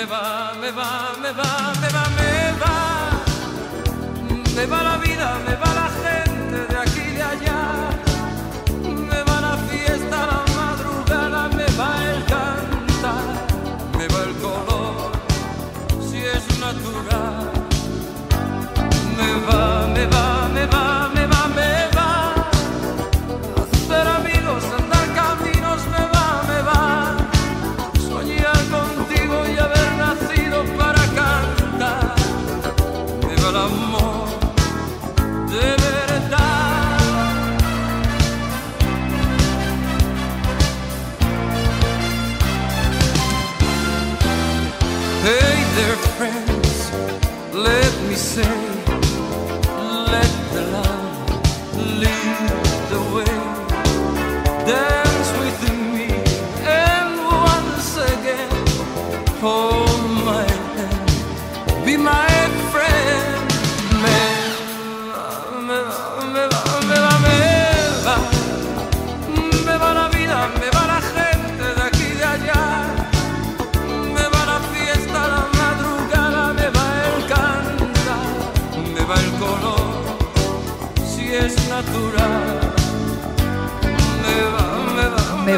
[0.00, 2.29] me va, me va, me va, me va, me va,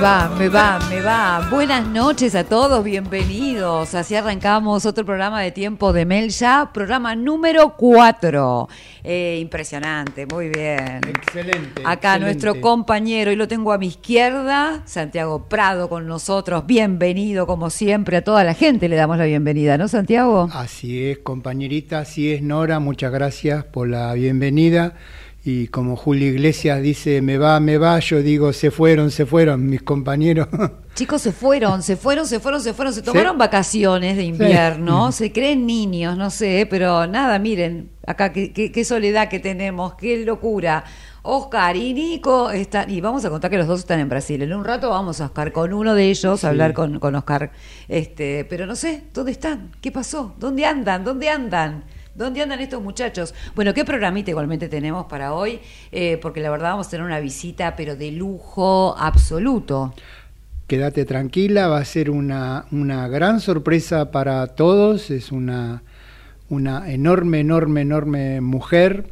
[0.03, 1.49] va, Me va, me va, me va.
[1.49, 3.95] Buenas noches a todos, bienvenidos.
[3.95, 8.69] Así arrancamos otro programa de Tiempo de Mel ya, programa número 4.
[9.39, 11.01] impresionante, muy bien.
[11.09, 11.83] Excelente.
[11.85, 12.21] Acá excelente.
[12.21, 16.67] nuestro compañero, y lo tengo a mi izquierda, Santiago Prado con nosotros.
[16.67, 20.49] Bienvenido, como siempre, a toda la gente le damos la bienvenida, ¿no, Santiago?
[20.53, 24.95] Así es, compañerita, así es, Nora, muchas gracias por la bienvenida.
[25.45, 29.69] Y como Julio Iglesias dice, me va, me va, yo digo, se fueron, se fueron
[29.69, 30.47] mis compañeros.
[30.95, 35.33] Chicos se fueron, se fueron, se fueron, se fueron, se tomaron vacaciones de invierno, se
[35.33, 40.25] creen niños, no sé, pero nada, miren, acá qué, qué- qué soledad que tenemos, qué
[40.25, 40.85] locura.
[41.25, 44.43] Oscar y Nico están, y vamos a contar que los dos están en Brasil.
[44.43, 47.53] En un rato vamos a Oscar con uno de ellos, a hablar con, con Oscar.
[47.89, 49.71] Este, pero no sé, ¿dónde están?
[49.81, 50.35] ¿Qué pasó?
[50.39, 51.05] ¿Dónde andan?
[51.05, 51.85] ¿Dónde andan?
[52.15, 53.35] ¿Dónde andan estos muchachos?
[53.55, 57.21] Bueno, qué programita igualmente tenemos para hoy, Eh, porque la verdad vamos a tener una
[57.21, 59.95] visita, pero de lujo absoluto.
[60.67, 65.11] Quédate tranquila, va a ser una, una gran sorpresa para todos.
[65.11, 65.83] Es una,
[66.49, 69.11] una enorme, enorme, enorme mujer.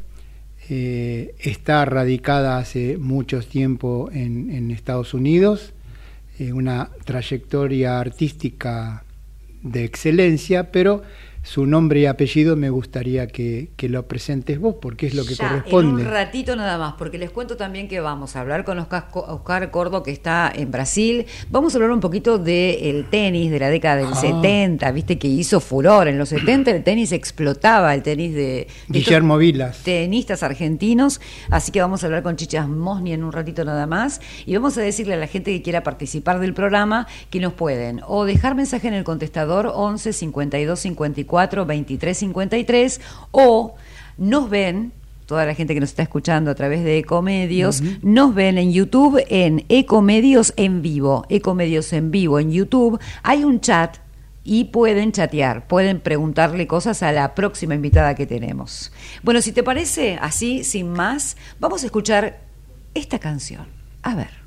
[0.69, 5.73] Eh, está radicada hace mucho tiempo en, Estados Unidos.
[6.39, 9.05] Eh, una trayectoria artística
[9.63, 11.03] de excelencia, pero
[11.43, 15.35] su nombre y apellido me gustaría que, que lo presentes vos, porque es lo que
[15.35, 16.03] Ya, corresponde.
[16.03, 19.09] En un ratito nada más, porque les cuento también que vamos a hablar con Oscar,
[19.13, 21.25] Oscar Cordo, que está en Brasil.
[21.51, 24.17] Vamos a hablar un poquito del tenis de la década del Ah.
[24.17, 26.09] 70, viste que hizo furor.
[26.09, 29.79] En los 70 el tenis explotaba, el tenis de, de Guillermo Vilas.
[29.83, 31.21] tenistas argentinos.
[31.51, 34.21] Así que vamos a hablar con Chichas Mosni en un ratito nada más.
[34.45, 38.03] Y vamos a decirle a la gente que quiera participar del programa que nos pueden
[38.07, 41.30] o dejar mensaje en el contestador 11 52 54
[41.67, 43.75] 23 53 o
[44.19, 44.93] nos ven.
[45.27, 49.25] Toda la gente que nos está escuchando a través de Ecomedios, nos ven en YouTube
[49.29, 51.25] en Ecomedios en vivo.
[51.29, 52.99] Ecomedios en vivo en YouTube.
[53.23, 53.99] Hay un chat
[54.43, 58.91] y pueden chatear, pueden preguntarle cosas a la próxima invitada que tenemos.
[59.23, 62.41] Bueno, si te parece, así, sin más, vamos a escuchar
[62.95, 63.69] esta canción.
[64.03, 64.40] A ver.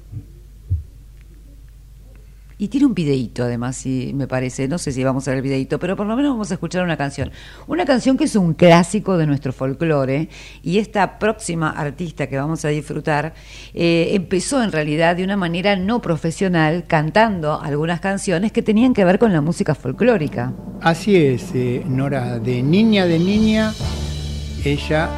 [2.63, 4.69] Y tiene un videíto, además, si me parece.
[4.69, 6.81] No sé si vamos a ver el videíto, pero por lo menos vamos a escuchar
[6.81, 7.29] una canción.
[7.67, 10.29] Una canción que es un clásico de nuestro folclore.
[10.61, 13.33] Y esta próxima artista que vamos a disfrutar
[13.73, 19.03] eh, empezó en realidad de una manera no profesional, cantando algunas canciones que tenían que
[19.03, 20.53] ver con la música folclórica.
[20.79, 23.73] Así es, eh, Nora, de niña de niña,
[24.63, 25.09] ella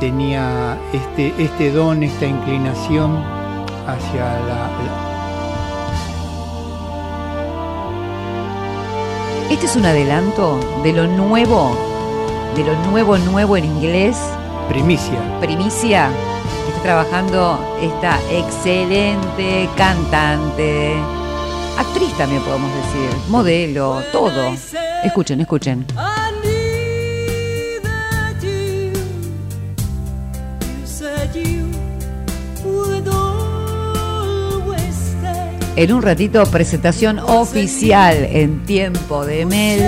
[0.00, 3.16] tenía este, este don, esta inclinación
[3.86, 5.09] hacia la, la-
[9.50, 11.76] Este es un adelanto de lo nuevo,
[12.54, 14.16] de lo nuevo, nuevo en inglés,
[14.68, 15.18] primicia.
[15.40, 16.08] primicia
[16.64, 20.94] que está trabajando esta excelente cantante,
[21.76, 24.54] actriz también podemos decir, modelo, todo.
[25.02, 25.84] Escuchen, escuchen.
[35.76, 39.86] En un ratito, presentación oficial en tiempo de Mel,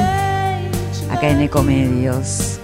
[1.11, 2.61] acá en Ecomedios.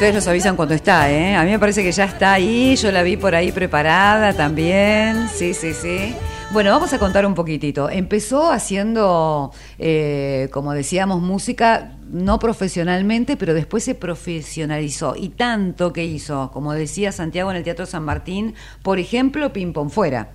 [0.00, 1.34] Ustedes nos avisan cuando está, ¿eh?
[1.34, 5.28] A mí me parece que ya está ahí, yo la vi por ahí preparada también.
[5.28, 6.14] Sí, sí, sí.
[6.52, 7.90] Bueno, vamos a contar un poquitito.
[7.90, 15.16] Empezó haciendo, eh, como decíamos, música no profesionalmente, pero después se profesionalizó.
[15.16, 19.74] Y tanto que hizo, como decía Santiago en el Teatro San Martín, por ejemplo, Ping
[19.74, 20.30] Pong Fuera.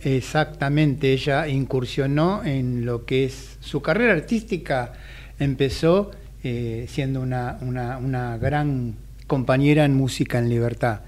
[0.00, 4.92] Exactamente, ella incursionó en lo que es su carrera artística,
[5.40, 6.12] empezó
[6.44, 8.94] eh, siendo una, una, una gran
[9.26, 11.00] compañera en Música en Libertad.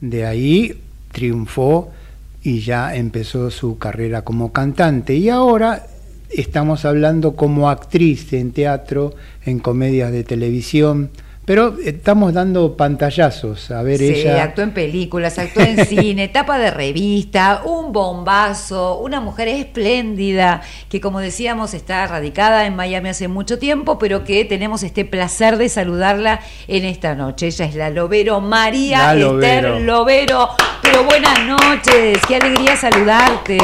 [0.00, 0.78] De ahí
[1.12, 1.90] triunfó
[2.42, 5.14] y ya empezó su carrera como cantante.
[5.14, 5.86] Y ahora
[6.30, 11.10] estamos hablando como actriz en teatro, en comedias de televisión,
[11.44, 14.44] pero estamos dando pantallazos, a ver Sí, ella.
[14.44, 21.00] actuó en películas, actuó en cine, tapa de revista, un bombazo, una mujer espléndida que
[21.00, 25.68] como decíamos está radicada en Miami hace mucho tiempo, pero que tenemos este placer de
[25.68, 27.48] saludarla en esta noche.
[27.48, 29.78] Ella es la Lobero María La Esther Lobero.
[29.80, 30.48] Lobero.
[30.80, 33.58] Pero buenas noches, qué alegría saludarte.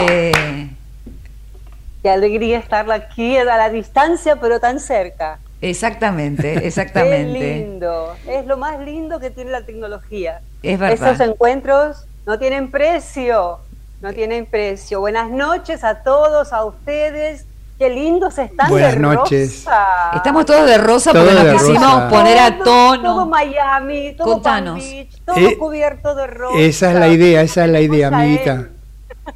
[2.03, 5.39] Qué alegría estarla aquí a la distancia, pero tan cerca.
[5.61, 7.39] Exactamente, Qué exactamente.
[7.59, 8.15] lindo.
[8.27, 10.41] Es lo más lindo que tiene la tecnología.
[10.63, 11.11] Es verdad.
[11.13, 13.59] Esos encuentros no tienen precio.
[14.01, 15.01] No tienen precio.
[15.01, 17.47] Buenas noches a todos, a ustedes.
[17.79, 19.65] Qué lindos están Buenas de noches.
[19.65, 19.87] rosa.
[20.15, 22.09] Estamos todos de rosa Todos porque de nos quisimos rosa.
[22.09, 23.03] poner a tono.
[23.03, 24.79] Todo Miami, todo Contanos.
[24.81, 26.59] Palm Beach, todo Eh, cubierto de rosa.
[26.59, 28.53] Esa es la idea, esa es la idea, amiguita.
[28.55, 28.78] es.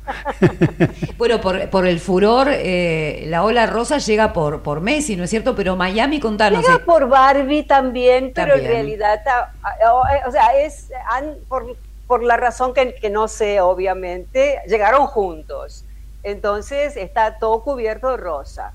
[1.16, 5.30] Bueno, por, por el furor, eh, la ola rosa llega por, por Messi, ¿no es
[5.30, 5.54] cierto?
[5.54, 6.62] Pero Miami, contanos.
[6.62, 8.70] Llega eh, por Barbie también, pero También.
[8.70, 9.44] en realidad, ah,
[10.26, 10.90] o sea, es
[11.48, 15.84] por, por la razón que, que no sé, obviamente, llegaron juntos.
[16.22, 18.72] Entonces está todo cubierto de rosa.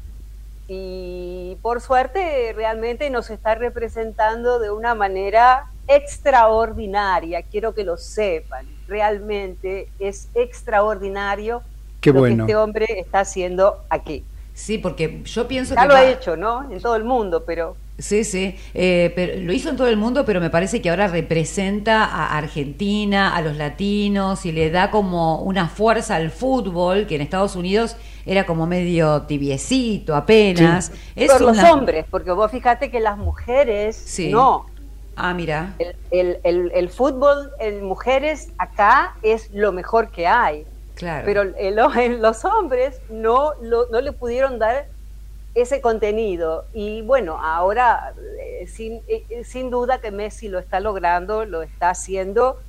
[0.67, 8.67] Y por suerte realmente nos está representando de una manera extraordinaria, quiero que lo sepan,
[8.87, 11.61] realmente es extraordinario
[12.01, 12.45] Qué lo bueno.
[12.45, 14.23] que este hombre está haciendo aquí.
[14.53, 15.87] Sí, porque yo pienso Ya que...
[15.87, 16.71] lo va- ha hecho, ¿no?
[16.71, 17.75] En todo el mundo, pero...
[17.99, 21.07] Sí, sí, eh, pero lo hizo en todo el mundo, pero me parece que ahora
[21.07, 27.15] representa a Argentina, a los latinos y le da como una fuerza al fútbol que
[27.15, 27.97] en Estados Unidos
[28.27, 30.91] era como medio tibiecito apenas.
[31.15, 34.29] Es por los hombres, porque vos fíjate que las mujeres Sí.
[34.29, 34.67] no.
[35.19, 35.73] Ah, mira.
[35.79, 40.65] El, el- el- el fútbol en mujeres acá es lo mejor que hay,
[40.95, 41.25] Claro.
[41.25, 44.85] pero los hombres no, lo- no le pudieron dar
[45.55, 46.65] ese contenido.
[46.71, 51.63] Y bueno, ahora eh, sin, eh, eh, sin duda que Messi lo está logrando, lo
[51.63, 52.59] está haciendo,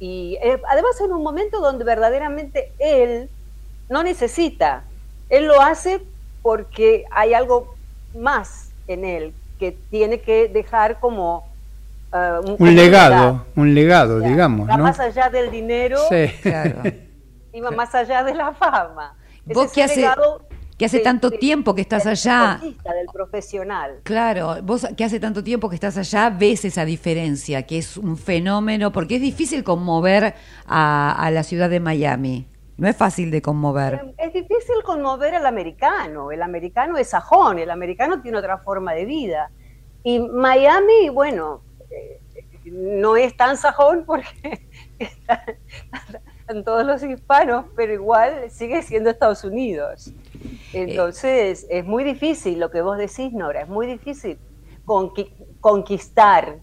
[0.00, 3.28] y eh, además en un momento donde verdaderamente él
[3.90, 4.84] no necesita,
[5.28, 6.00] él lo hace
[6.40, 7.74] porque hay algo
[8.14, 11.47] más en él que tiene que dejar como
[12.10, 14.84] como Un legado, un legado, Ya, digamos, va ¿no?
[14.84, 16.26] más allá del dinero Sí.
[16.42, 16.82] Claro.
[17.52, 19.16] y va más allá de la fama.
[19.44, 20.48] Ese Vos es que un hace- legado
[20.78, 22.60] que hace de- tanto de- tiempo que estás del allá.
[22.62, 23.96] del profesional.
[24.04, 28.16] Claro, vos que hace tanto tiempo que estás allá ves esa diferencia, que es un
[28.16, 30.34] fenómeno, porque es difícil conmover
[30.66, 32.46] a, a la ciudad de Miami.
[32.76, 34.14] No es fácil de conmover.
[34.18, 36.30] Es difícil conmover al americano.
[36.30, 39.50] El americano es sajón, el americano tiene otra forma de vida.
[40.04, 41.60] Y Miami, bueno,
[42.72, 44.68] no es tan sajón porque
[46.40, 50.12] están todos los hispanos, pero igual sigue siendo Estados Unidos.
[50.72, 54.38] Entonces, es muy difícil lo que vos decís, Nora, es muy difícil
[54.84, 56.58] conqui- conquistar.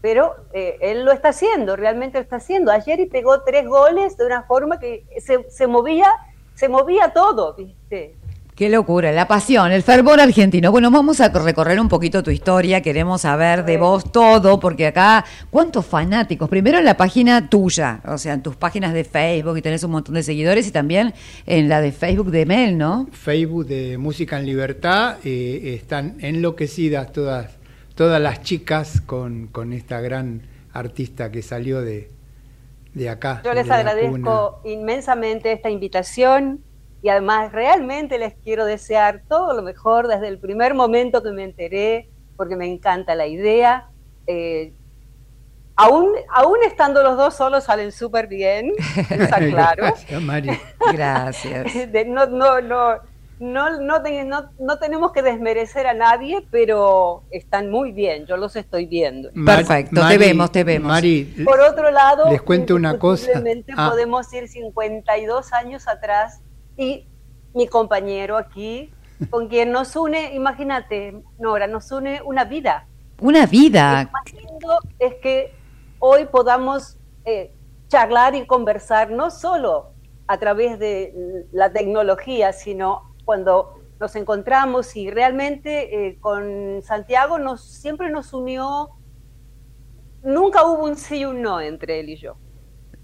[0.00, 2.70] Pero eh, él lo está haciendo, realmente lo está haciendo.
[2.70, 6.08] Ayer y pegó tres goles de una forma que se, se movía,
[6.54, 8.16] se movía todo, ¿viste?
[8.60, 10.70] Qué locura, la pasión, el fervor argentino.
[10.70, 15.24] Bueno, vamos a recorrer un poquito tu historia, queremos saber de vos todo, porque acá,
[15.48, 16.46] ¿cuántos fanáticos?
[16.50, 19.92] Primero en la página tuya, o sea, en tus páginas de Facebook y tenés un
[19.92, 21.14] montón de seguidores y también
[21.46, 23.08] en la de Facebook de Mel, ¿no?
[23.12, 27.56] Facebook de Música en Libertad, eh, están enloquecidas todas,
[27.94, 30.42] todas las chicas con, con esta gran
[30.74, 32.10] artista que salió de,
[32.92, 33.40] de acá.
[33.42, 36.60] Yo les agradezco inmensamente esta invitación
[37.02, 41.44] y además realmente les quiero desear todo lo mejor desde el primer momento que me
[41.44, 43.88] enteré, porque me encanta la idea.
[44.26, 44.72] Eh,
[45.76, 48.72] aún, aún estando los dos solos salen súper bien,
[49.10, 49.84] está claro.
[49.84, 50.50] Gracias, Mari.
[50.92, 51.74] Gracias.
[51.92, 52.96] De- no, no, no,
[53.38, 58.56] no, no, no- no tenemos que desmerecer a nadie, pero están muy bien, yo los
[58.56, 59.30] estoy viendo.
[59.32, 60.88] Mar- Perfecto, te vemos, te vemos.
[60.88, 63.42] Mari, Por otro lado, Les cuento una cosa.
[63.76, 63.88] Ah.
[63.90, 66.42] podemos ir 52 años atrás
[66.80, 67.06] y
[67.52, 68.90] mi compañero aquí,
[69.28, 72.86] con quien nos une, imagínate, Nora, nos une una vida.
[73.20, 74.04] Una vida.
[74.04, 75.52] Lo más lindo es que
[75.98, 76.96] hoy podamos
[77.26, 77.52] eh,
[77.88, 79.90] charlar y conversar no solo
[80.26, 87.62] a través de la tecnología, sino cuando nos encontramos y realmente eh, con Santiago nos
[87.62, 88.88] siempre nos unió,
[90.22, 92.36] nunca hubo un sí y un no entre él y yo.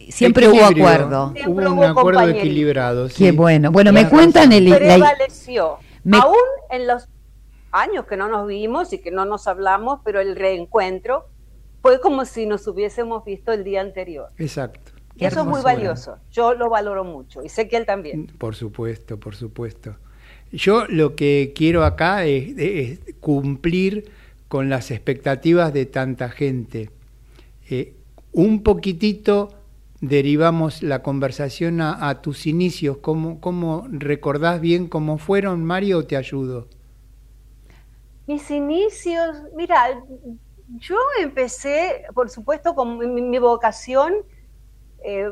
[0.08, 1.32] Siempre hubo acuerdo.
[1.34, 3.08] Siempre hubo un acuerdo equilibrado.
[3.08, 3.24] sí.
[3.24, 3.70] Qué bueno.
[3.72, 5.78] Bueno, me cuentan el, la- prevaleció.
[6.04, 6.36] Me- Aún
[6.70, 7.08] en los
[7.72, 11.26] años que no nos vimos y que no nos hablamos, pero el reencuentro
[11.82, 14.28] fue como si nos hubiésemos visto el día anterior.
[14.38, 14.92] Exacto.
[15.16, 16.18] Y eso es muy valioso.
[16.30, 18.26] Yo lo valoro mucho y sé que él también.
[18.38, 19.96] Por supuesto, por supuesto.
[20.52, 24.10] Yo lo que quiero acá es, es cumplir
[24.48, 26.90] con las expectativas de tanta gente.
[27.68, 27.94] Eh,
[28.32, 29.48] un poquitito
[30.00, 32.98] derivamos la conversación a, a tus inicios.
[32.98, 36.68] ¿Cómo, ¿Cómo recordás bien cómo fueron, Mario, o te ayudo?
[38.26, 40.02] Mis inicios, mira,
[40.78, 44.14] yo empecé, por supuesto, con mi, mi vocación,
[45.04, 45.30] eh,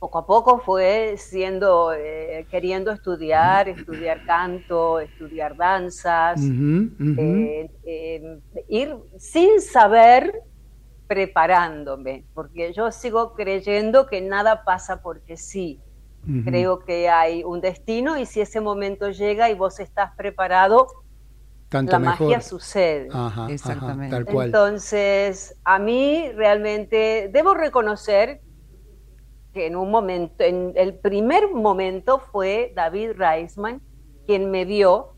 [0.00, 8.96] poco a poco fue siendo, eh, queriendo estudiar, estudiar canto, estudiar danzas, eh, eh, ir
[9.18, 10.42] sin saber
[11.10, 15.80] preparándome, porque yo sigo creyendo que nada pasa porque sí.
[16.44, 20.86] Creo que hay un destino y si ese momento llega y vos estás preparado,
[21.68, 22.28] Tanto la mejor.
[22.28, 23.08] magia sucede.
[23.10, 24.14] Ajá, ajá, Exactamente.
[24.14, 24.46] tal cual.
[24.46, 28.40] Entonces, a mí realmente debo reconocer
[29.52, 33.82] que en un momento, en el primer momento fue David Reisman
[34.26, 35.16] quien me vio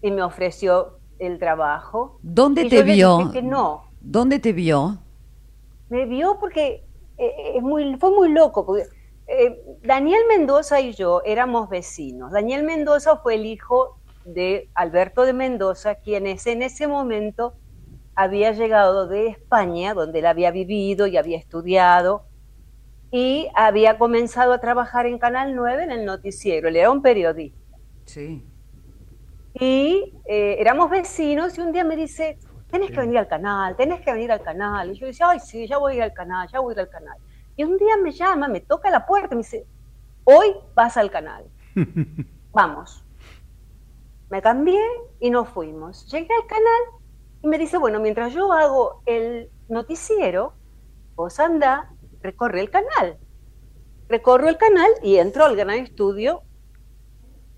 [0.00, 2.18] y me ofreció el trabajo.
[2.22, 3.18] ¿Dónde Y te yo le vio?
[3.18, 3.82] dije que no.
[4.00, 4.98] ¿Dónde te vio?
[5.88, 6.84] Me vio porque
[7.16, 8.64] eh, es muy, fue muy loco.
[8.66, 8.84] Porque,
[9.26, 12.32] eh, Daniel Mendoza y yo éramos vecinos.
[12.32, 17.54] Daniel Mendoza fue el hijo de Alberto de Mendoza, quien es en ese momento
[18.14, 22.24] había llegado de España, donde él había vivido y había estudiado,
[23.10, 26.68] y había comenzado a trabajar en Canal 9 en el noticiero.
[26.68, 27.58] Él era un periodista.
[28.06, 28.44] Sí.
[29.54, 32.38] Y eh, éramos vecinos y un día me dice,
[32.70, 34.90] tenés que venir al canal, tenés que venir al canal.
[34.90, 36.80] Y yo decía, ay, sí, ya voy a ir al canal, ya voy a ir
[36.80, 37.16] al canal.
[37.56, 39.66] Y un día me llama, me toca la puerta y me dice,
[40.24, 41.44] hoy vas al canal,
[42.52, 43.04] vamos.
[44.30, 44.80] Me cambié
[45.20, 46.06] y nos fuimos.
[46.10, 47.02] Llegué al canal
[47.42, 50.52] y me dice, bueno, mientras yo hago el noticiero,
[51.16, 53.18] vos anda, recorre el canal.
[54.08, 56.42] Recorro el canal y entro al gran estudio,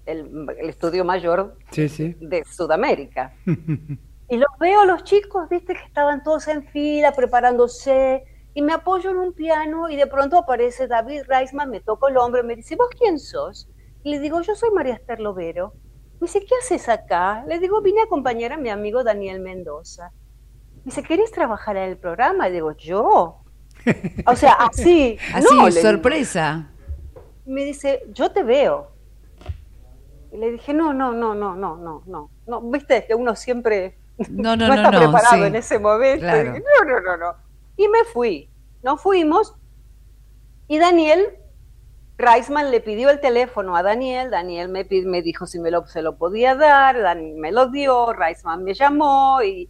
[0.07, 2.17] el, el estudio mayor Sí, sí.
[2.21, 3.35] de Sudamérica.
[4.31, 8.73] Y los veo a los chicos, viste, que estaban todos en fila, preparándose, y me
[8.73, 12.55] apoyo en un piano y de pronto aparece David Reisman, me toca el hombro, me
[12.55, 13.69] dice, ¿vos quién sos?
[14.05, 15.75] Y le digo, yo soy María Esther Lovero.
[16.21, 17.45] Me dice, ¿qué haces acá?
[17.49, 20.13] Le digo, vine a acompañar a mi amigo Daniel Mendoza.
[20.77, 22.49] Me dice, ¿querés trabajar en el programa?
[22.49, 23.43] Y digo, yo.
[24.27, 25.19] O sea, así.
[25.35, 26.71] así, no, sorpresa.
[27.47, 28.93] Me dice, yo te veo.
[30.33, 32.31] Y le dije, no, no, no, no, no, no.
[32.47, 32.61] no.
[32.71, 35.43] Viste, que uno siempre no, no, no, está no, preparado sí.
[35.43, 36.21] en ese momento.
[36.21, 36.41] Claro.
[36.41, 37.35] Y dije, no, no, no, no.
[37.77, 38.50] Y me fui.
[38.83, 39.55] Nos fuimos
[40.71, 41.37] y Daniel,
[42.17, 46.00] Reisman le pidió el teléfono a Daniel, Daniel me, me dijo si me lo, se
[46.00, 49.69] lo podía dar, Daniel me lo dio, Reisman me llamó y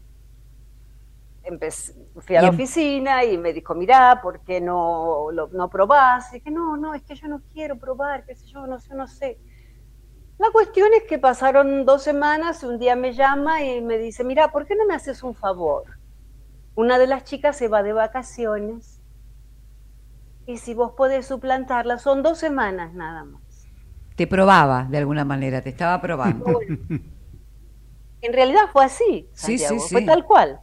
[1.42, 6.30] empecé, fui a la oficina y me dijo, mirá, ¿por qué no, lo, no probás?
[6.32, 8.94] Y dije, no, no, es que yo no quiero probar, qué sé yo, no sé,
[8.94, 9.38] no sé.
[10.40, 14.50] La cuestión es que pasaron dos semanas, un día me llama y me dice, mira,
[14.50, 15.84] ¿por qué no me haces un favor?
[16.74, 19.02] Una de las chicas se va de vacaciones
[20.46, 23.68] y si vos podés suplantarla, son dos semanas nada más.
[24.16, 26.58] Te probaba de alguna manera, te estaba probando.
[28.22, 29.94] En realidad fue así, Sí, sí, Santiago, sí.
[29.94, 30.58] fue tal cual.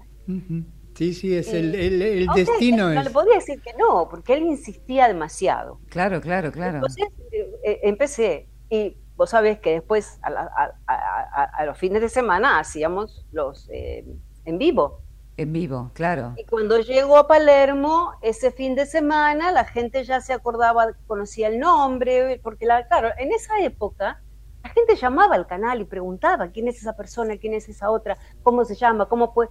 [0.96, 2.90] Sí, sí, es el, Y- destino.
[2.92, 3.06] No es...
[3.06, 5.80] le podía decir que no, porque él insistía demasiado.
[5.90, 6.78] Claro, claro, claro.
[6.78, 11.66] Entonces eh, eh, empecé y vos sabés que después a, la- a- a- a- a
[11.66, 14.06] los fines de semana hacíamos los eh,
[14.46, 15.02] en vivo.
[15.36, 16.34] En vivo, claro.
[16.38, 21.48] Y cuando llego a Palermo, ese fin de semana, la gente ya se acordaba, conocía
[21.48, 24.22] el nombre, porque la, claro, en esa época
[24.64, 28.18] la gente llamaba al canal y preguntaba quién es esa persona, quién es esa otra,
[28.44, 29.48] cómo se llama, cómo fue.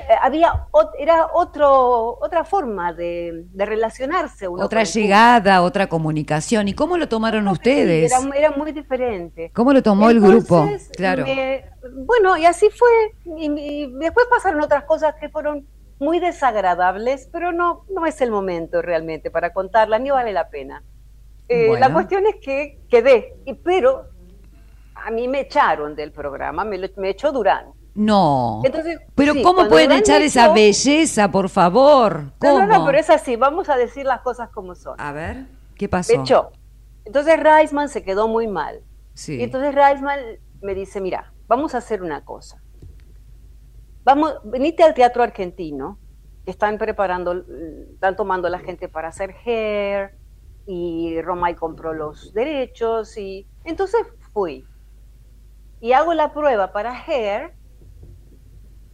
[0.00, 0.66] Eh, había
[0.98, 6.68] era otro otra forma de, de relacionarse uno Otra llegada, otra comunicación.
[6.68, 8.12] ¿Y cómo lo tomaron ustedes?
[8.12, 9.50] Era, era muy diferente.
[9.54, 10.68] ¿Cómo lo tomó el grupo?
[10.96, 11.24] Claro.
[11.24, 11.64] me-
[12.04, 12.90] bueno, y así fue.
[13.38, 15.66] Y, y después pasaron otras cosas que fueron
[15.98, 20.82] muy desagradables, pero no, no es el momento realmente para contarlas, ni vale la pena.
[21.48, 21.86] Eh, Bueno.
[21.88, 24.06] La cuestión es que quedé, y- pero
[24.94, 27.66] a mí me echaron del programa, me, lo- me echó Durán.
[27.94, 28.62] No.
[28.64, 32.32] Entonces, pero sí, ¿cómo pueden echar esa belleza, por favor?
[32.38, 32.60] ¿Cómo?
[32.60, 35.00] No, no, no, pero es así, vamos a decir las cosas como son.
[35.00, 36.12] A ver, ¿qué pasó?
[36.12, 36.52] De hecho,
[37.04, 38.82] entonces Reisman se quedó muy mal.
[39.14, 39.36] sí.
[39.36, 40.20] Y entonces Reisman
[40.60, 42.62] me dice, mira, vamos a hacer una cosa.
[44.04, 45.98] Vamos, venite al Teatro Argentino,
[46.44, 47.44] que están preparando,
[47.92, 50.16] están tomando la gente para hacer hair,
[50.66, 54.00] y Romay compró los derechos, y entonces
[54.32, 54.64] fui.
[55.80, 57.54] Y hago la prueba para hair,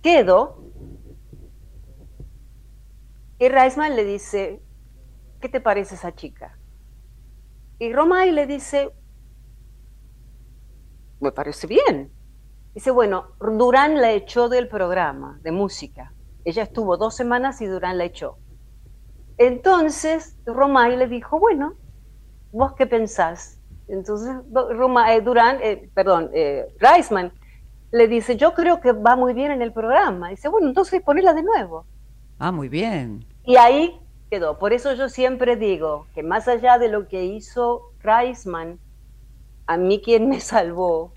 [0.05, 0.63] quedo,
[3.39, 4.63] y Reisman le dice,
[5.41, 6.59] ¿qué te parece esa chica?
[7.79, 8.93] Y Romay le dice,
[11.21, 12.13] me parece bien.
[12.75, 16.13] Dice, bueno, Durán la echó del programa de música.
[16.45, 18.37] Ella estuvo dos semanas y Durán la echó.
[19.39, 21.77] Entonces, Romay le dijo, bueno,
[22.53, 23.59] ¿vos qué pensás?
[23.89, 25.59] Entonces, Roma, eh, Durán,
[25.95, 27.33] perdón, eh, Reisman
[27.95, 30.31] le dice, yo creo que va muy bien en el programa.
[30.31, 31.87] Dice, bueno, entonces ponela de nuevo.
[32.41, 33.25] Ah, muy bien.
[33.45, 34.59] Y ahí quedó.
[34.59, 38.81] Por eso yo siempre digo que más allá de lo que hizo Reisman,
[39.69, 41.13] a mí quien me salvó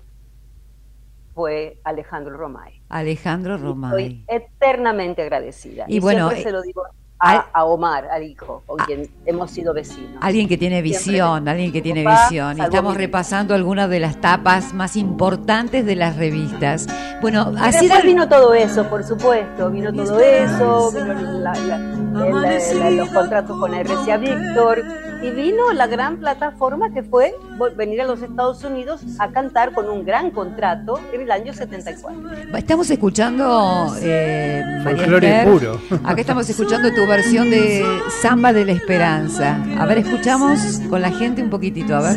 [1.34, 2.80] fue Alejandro Romay.
[2.90, 4.24] Alejandro Estoy Romay.
[4.28, 5.84] eternamente agradecida.
[5.88, 6.82] Y bueno, siempre eh, se lo digo
[7.20, 10.18] a, a Omar, al hijo, con quien hemos sido vecinos.
[10.20, 12.58] Alguien que tiene visión, alguien que tiene visión.
[12.58, 16.86] Y estamos repasando algunas de las tapas más importantes de las revistas.
[17.20, 21.54] Bueno, Y así después era- vino todo eso, por supuesto, vino todo eso, vino la-
[21.54, 24.84] la- el- la- los contratos con RCA Víctor
[25.22, 27.34] y vino la gran plataforma que fue
[27.76, 32.56] venir a los Estados Unidos a cantar con un gran contrato en el año 74.
[32.56, 35.80] Estamos escuchando eh, María puro.
[36.04, 37.84] Acá estamos escuchando tu versión de
[38.20, 39.58] Samba de la Esperanza.
[39.78, 42.16] A ver, escuchamos con la gente un poquitito, a ver.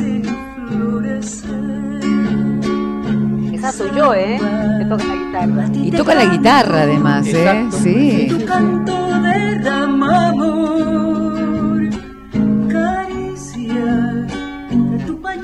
[3.54, 4.40] Esa soy yo, ¿eh?
[4.80, 5.70] Que toca la guitarra.
[5.74, 7.42] Y toca la guitarra además, ¿eh?
[7.42, 7.78] Exacto.
[7.78, 8.28] Sí.
[8.30, 10.34] Tu canto derrama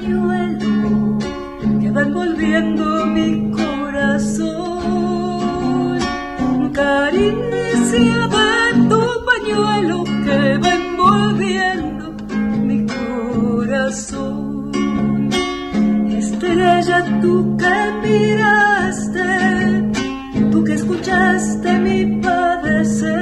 [0.08, 1.18] pañuelo
[1.82, 4.48] que va envolviendo mi corazón.
[6.74, 8.48] Caricia de
[8.90, 12.06] tu pañuelo que va envolviendo
[12.68, 14.72] mi corazón.
[16.10, 19.30] Estrella, tú que miraste,
[20.52, 23.18] tú que escuchaste mi padecer.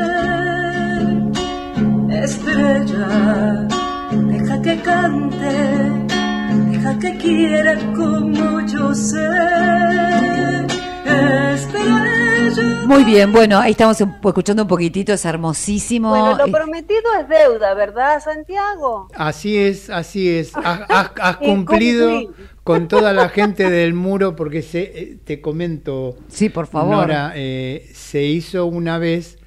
[2.10, 3.67] Estrella,
[4.30, 6.05] deja que cante,
[6.86, 9.17] deja que quiera como yo sé.
[12.86, 16.10] Muy bien, bueno, ahí estamos escuchando un poquitito, es hermosísimo.
[16.10, 19.08] Bueno, lo Eh, prometido es deuda, ¿verdad, Santiago?
[19.15, 20.52] Así es, así es.
[20.56, 25.41] Has, has- has Y cumplido con toda la gente del muro, porque se, eh, te
[25.41, 26.95] comento, Sí, por favor.
[26.95, 29.39] Nora, eh, se hizo una vez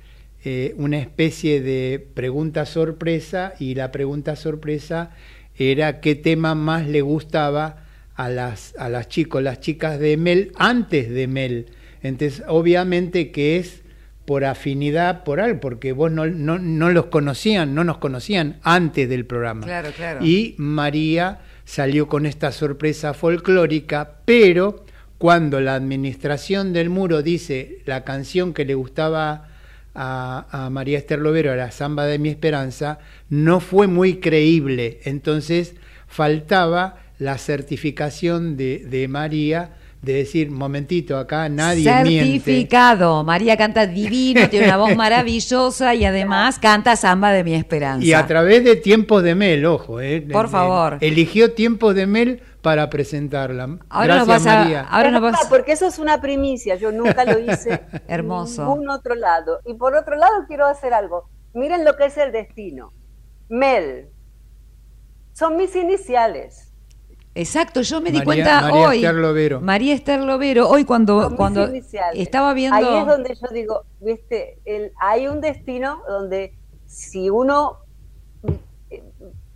[0.45, 5.11] eh, una especie de pregunta sorpresa y la pregunta sorpresa
[5.59, 10.53] era qué tema más le gustaba a las, a las chicos, las chicas de Mel
[10.57, 11.67] antes de Mel.
[12.03, 13.83] Entonces, obviamente que es
[14.25, 19.09] por afinidad, por algo, porque vos no, no, no los conocían, no nos conocían antes
[19.09, 19.65] del programa.
[19.65, 20.25] Claro, claro.
[20.25, 24.85] Y María salió con esta sorpresa folclórica, pero
[25.17, 29.48] cuando la administración del muro dice la canción que le gustaba
[30.01, 35.01] a, a María Esther Lovero, la Samba de mi Esperanza, no fue muy creíble.
[35.03, 35.75] Entonces
[36.07, 42.39] faltaba la certificación de, de María de decir, momentito, acá nadie miente.
[42.39, 43.25] Certificado.
[43.25, 48.07] María canta divino, tiene una voz maravillosa y además canta Samba de mi Esperanza.
[48.07, 50.99] Y a través de Tiempos de Mel, ojo, eh, Por eh, favor.
[51.01, 53.79] Eligió Tiempos de Mel para presentarla.
[53.89, 54.81] Ahora nos Gracias, vas a- María.
[54.91, 58.61] Ahora nos vas- porque eso es una primicia, yo nunca lo hice Hermoso.
[58.63, 59.61] en ningún otro lado.
[59.65, 61.31] Y por otro lado quiero hacer algo.
[61.55, 62.93] Miren lo que es el destino.
[63.49, 64.11] Mel.
[65.33, 66.71] Son mis iniciales.
[67.35, 68.97] Exacto, yo me di cuenta María hoy.
[68.99, 69.61] Esther Lovero.
[69.63, 72.21] María Esther Lovero, hoy cuando, Son cuando iniciales.
[72.21, 72.77] estaba viendo.
[72.77, 76.55] Ahí es donde yo digo, viste, el- hay un destino donde
[76.85, 77.79] si uno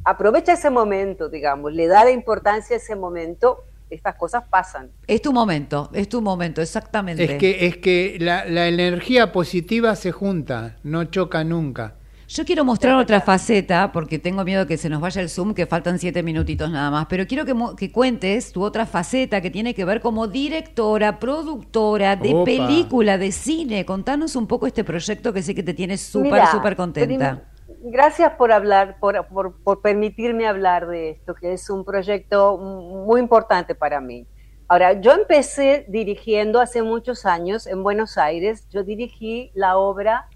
[0.05, 4.91] aprovecha ese momento, digamos, le da la importancia a ese momento, estas cosas pasan.
[5.07, 7.25] Es tu momento, es tu momento, exactamente.
[7.25, 11.97] Es que, es que la, la energía positiva se junta, no choca nunca.
[12.29, 15.67] Yo quiero mostrar otra faceta, porque tengo miedo que se nos vaya el Zoom, que
[15.67, 19.51] faltan siete minutitos nada más, pero quiero que, mo- que cuentes tu otra faceta que
[19.51, 22.45] tiene que ver como directora, productora de Opa.
[22.47, 23.85] película, de cine.
[23.85, 27.43] Contanos un poco este proyecto que sé que te tiene súper, súper contenta.
[27.85, 34.01] Gracias por hablar, por permitirme hablar de esto, que es un proyecto muy importante para
[34.01, 34.27] mí.
[34.69, 40.29] Ahora, yo empecé dirigiendo hace muchos años en Buenos Aires, yo dirigí la obra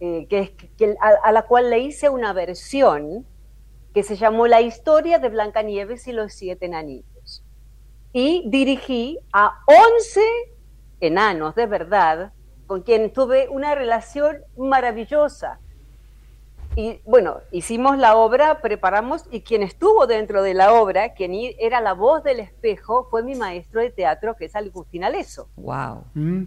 [0.00, 3.26] eh, que, que a, a, la cual le hice una versión
[3.92, 7.44] que se llamó La historia de Blancanieves y los siete enanitos.
[8.12, 10.20] Y dirigí a 11
[11.00, 12.32] enanos de verdad,
[12.66, 15.60] con quien tuve una relación maravillosa.
[16.74, 21.80] Y bueno, hicimos la obra, preparamos, y quien estuvo dentro de la obra, quien era
[21.82, 25.48] la voz del espejo, fue mi maestro de teatro, que es Agustín Aleso.
[25.56, 26.04] ¡Wow!
[26.14, 26.44] Mm.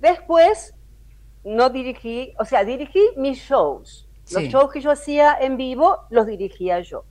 [0.00, 0.74] Después,
[1.44, 4.08] no dirigí, o sea, dirigí mis shows.
[4.30, 4.48] Los Sí.
[4.48, 7.04] shows que yo hacía en vivo, los dirigía yo.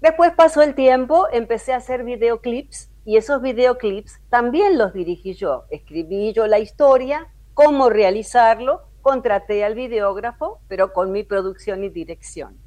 [0.00, 5.64] Después pasó el tiempo, empecé a hacer videoclips, y esos videoclips también los dirigí yo.
[5.70, 12.58] Escribí yo la historia, cómo realizarlo, contraté al videógrafo, pero con mi producción y dirección.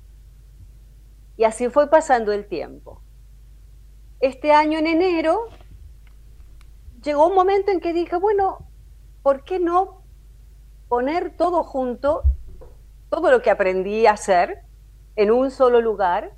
[1.35, 3.01] Y así fue pasando el tiempo.
[4.21, 5.49] Este año en enero
[7.03, 8.69] llegó un momento en que dije, bueno,
[9.21, 10.01] ¿por qué no
[10.87, 12.23] poner todo junto,
[13.09, 14.61] todo lo que aprendí a hacer
[15.17, 16.37] en un solo lugar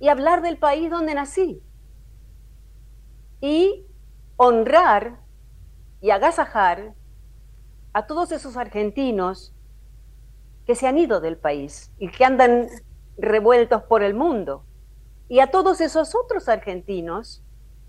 [0.00, 1.62] y hablar del país donde nací?
[3.42, 3.84] Y
[4.38, 5.20] honrar
[6.00, 6.94] y agasajar
[7.94, 9.54] a todos esos argentinos
[10.66, 12.66] que se han ido del país y que andan
[13.16, 14.64] revueltos por el mundo,
[15.28, 17.42] y a todos esos otros argentinos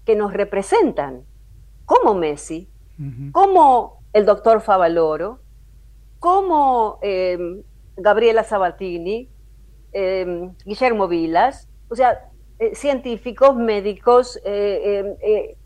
[0.05, 1.23] que nos representan,
[1.85, 2.69] como Messi,
[3.33, 5.39] como el doctor Favaloro,
[6.19, 7.63] como eh,
[7.97, 9.29] Gabriela Sabatini,
[9.91, 15.57] eh, Guillermo Vilas, o sea, eh, científicos, médicos, eh, eh,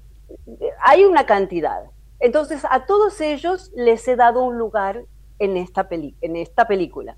[0.58, 1.84] eh, hay una cantidad.
[2.20, 5.06] Entonces, a todos ellos les he dado un lugar
[5.40, 7.18] en esta, peli- en esta película.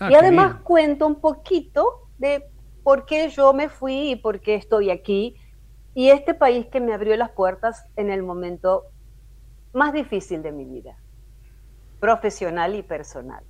[0.00, 2.44] Ah, y además cuento un poquito de
[2.82, 5.36] por qué yo me fui y por qué estoy aquí
[5.94, 8.84] y este país que me abrió las puertas en el momento
[9.72, 10.96] más difícil de mi vida,
[12.00, 13.44] profesional y personal.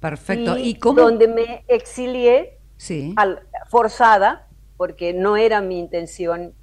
[0.00, 0.56] Perfecto.
[0.58, 1.00] Y, ¿Y cómo?
[1.00, 3.14] donde me exilié Sí.
[3.16, 6.54] al- forzada, porque no era mi intención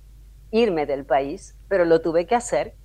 [0.52, 2.76] irme del país, pero lo tuve que hacer.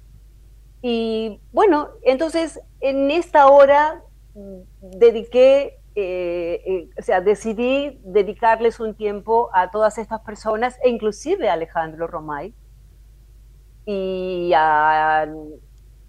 [0.83, 4.03] Y bueno, entonces en esta hora
[4.35, 4.59] mm,
[4.99, 11.49] dediqué, eh, eh, o sea, decidí dedicarles un tiempo a todas estas personas, e inclusive
[11.49, 12.53] a Alejandro Romay
[13.87, 15.29] y a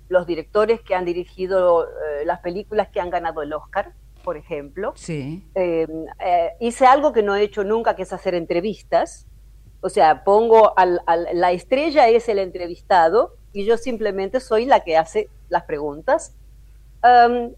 [0.09, 4.93] los directores que han dirigido eh, las películas que han ganado el Oscar, por ejemplo.
[4.95, 5.43] Sí.
[6.59, 9.27] Hice algo que no he hecho nunca, que es hacer entrevistas.
[9.81, 14.82] O sea, pongo al, al- la estrella es el entrevistado y yo simplemente soy la
[14.82, 16.34] que hace las preguntas.
[17.04, 17.52] Um,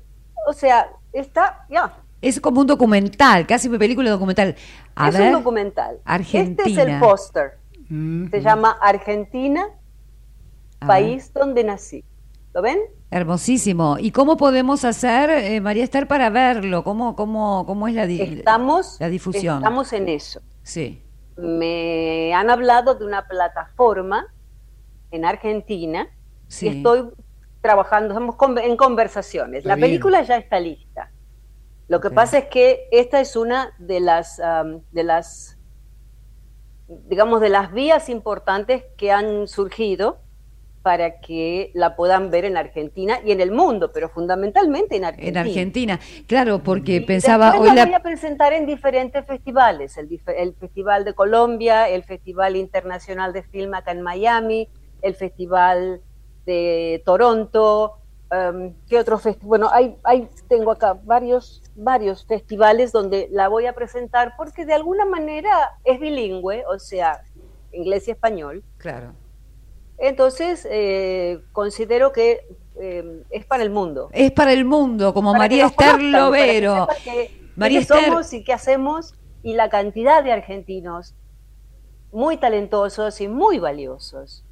[0.48, 4.56] o sea, está, ya, Es como un documental, casi una película documental.
[4.96, 5.28] A es ver.
[5.28, 5.98] un documental.
[6.06, 6.64] Argentina.
[6.68, 7.58] Este es el póster.
[7.90, 9.68] Mm, Se llama Argentina,
[10.80, 12.04] A país donde nací.
[12.54, 12.80] ¿Lo ven?
[13.12, 13.98] Hermosísimo.
[14.00, 16.84] ¿Y cómo podemos hacer, eh, María Esther, para verlo?
[16.84, 19.58] ¿Cómo, cómo, cómo es la, di- Estamos, la difusión?
[19.58, 20.42] estamos en eso.
[20.64, 21.02] Sí.
[21.38, 24.26] me han hablado de una plataforma
[25.16, 26.08] en Argentina
[26.48, 26.68] Sí.
[26.68, 27.10] y estoy
[27.62, 29.60] trabajando, estamos en conversaciones.
[29.60, 29.88] Está La bien.
[29.90, 31.12] película ya está lista.
[31.88, 35.58] Lo que pasa es que esta es una de las, am, de las,
[36.88, 40.20] digamos, de las vías importantes que han surgido
[40.82, 45.42] para que la puedan ver en Argentina y en el mundo, pero fundamentalmente en Argentina.
[45.42, 46.00] En Argentina.
[46.28, 51.04] Claro, porque Y pensaba hoy la voy a presentar en diferentes festivales, el, el Festival
[51.04, 54.70] de Colombia, el Festival Internacional de Film acá en Miami,
[55.02, 56.02] el Festival
[56.46, 57.98] de Toronto,
[58.32, 59.48] em, ¿qué otro festival?
[59.48, 64.74] Bueno, hay, hay, tengo acá varios, varios festivales donde la voy a presentar porque de
[64.74, 67.24] alguna manera es bilingüe, o sea,
[67.72, 68.64] inglés y español.
[68.78, 69.14] Claro.
[69.98, 74.10] Entonces, eh, considero que eh, es para el mundo.
[74.12, 76.88] Es para el mundo, como Para María Esther Lovero.
[77.56, 78.06] María Esther.
[78.06, 81.16] somos y qué hacemos y la cantidad de argentinos
[82.12, 84.45] muy talentosos y muy valiosos.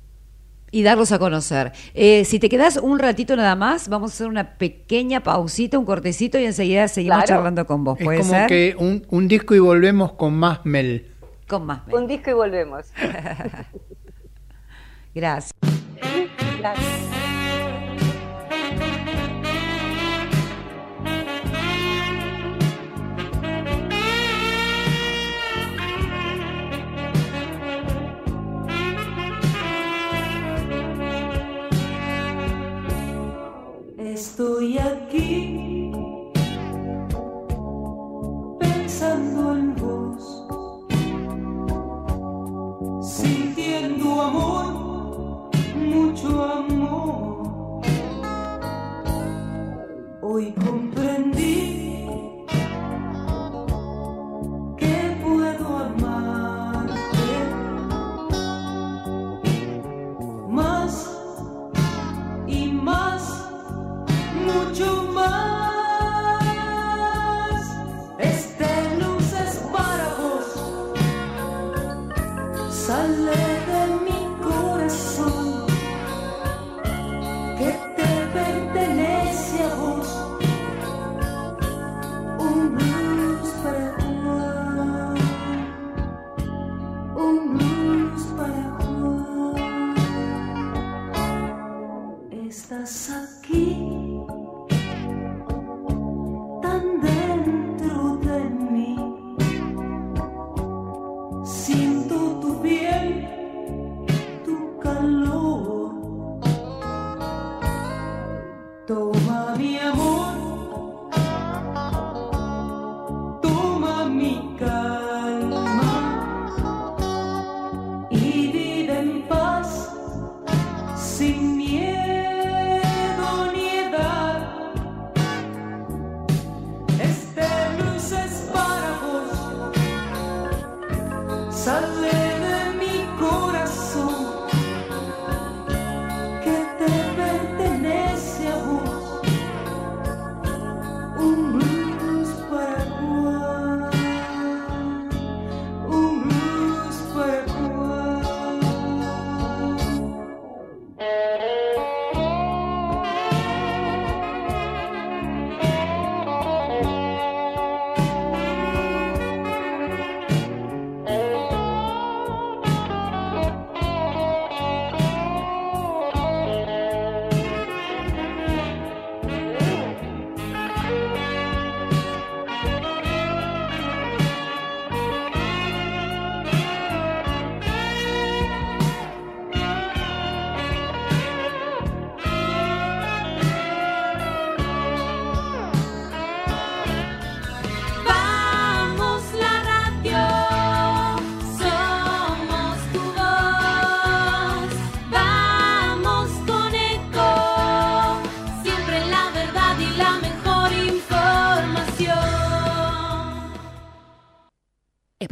[0.74, 1.72] Y darlos a conocer.
[1.94, 5.86] Eh, si te quedas un ratito nada más, vamos a hacer una pequeña pausita, un
[5.86, 7.28] cortecito y enseguida seguimos Claro.
[7.28, 8.00] charlando con vos.
[8.00, 8.48] Es ¿Puede como ser?
[8.48, 11.12] que un, un disco y volvemos con más Mel.
[11.48, 11.82] Con más.
[11.92, 12.88] Un disco y volvemos.
[15.16, 15.52] Gracias.
[16.60, 17.23] Gracias.
[34.13, 35.91] Estoy aquí
[38.60, 40.45] pensando en vos,
[43.02, 47.82] sintiendo amor, mucho amor.
[50.21, 51.62] Hoy comprendí.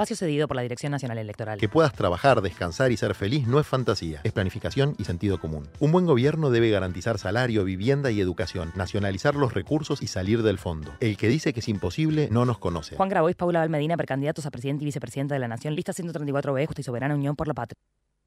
[0.01, 1.59] Espacio cedido por la Dirección Nacional Electoral.
[1.59, 5.67] Que puedas trabajar, descansar y ser feliz no es fantasía, es planificación y sentido común.
[5.79, 10.57] Un buen gobierno debe garantizar salario, vivienda y educación, nacionalizar los recursos y salir del
[10.57, 10.91] fondo.
[11.01, 12.95] El que dice que es imposible no nos conoce.
[12.95, 16.81] Juan Grabois, Paula Valmedina, precandidatos a presidente y vicepresidenta de la Nación, lista 134B, Justa
[16.81, 17.77] y Soberana Unión por la Patria.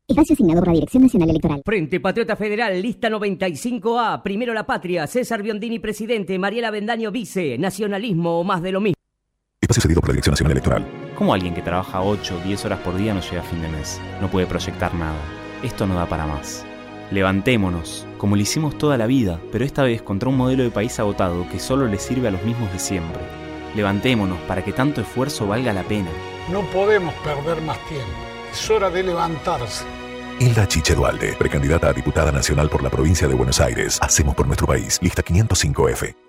[0.07, 1.63] Espacio asignado por la Dirección Nacional Electoral.
[1.65, 8.39] Frente Patriota Federal, lista 95A, Primero la Patria, César Biondini presidente, Mariela Bendaño vice, Nacionalismo
[8.39, 8.95] o más de lo mismo.
[9.61, 11.04] Espacio cedido por la Dirección Nacional Electoral.
[11.15, 13.69] ¿Cómo alguien que trabaja 8 o 10 horas por día no llega a fin de
[13.69, 14.01] mes?
[14.21, 15.21] No puede proyectar nada.
[15.63, 16.67] Esto no da para más.
[17.13, 20.99] Levantémonos, como lo hicimos toda la vida, pero esta vez contra un modelo de país
[20.99, 23.23] agotado que solo le sirve a los mismos de siempre.
[23.77, 26.11] Levantémonos para que tanto esfuerzo valga la pena.
[26.51, 28.07] No podemos perder más tiempo.
[28.53, 29.85] Es hora de levantarse.
[30.41, 34.01] Hilda Chiche Dualde, precandidata a diputada nacional por la provincia de Buenos Aires.
[34.03, 34.99] Hacemos por nuestro país.
[35.01, 36.24] Lista 505F.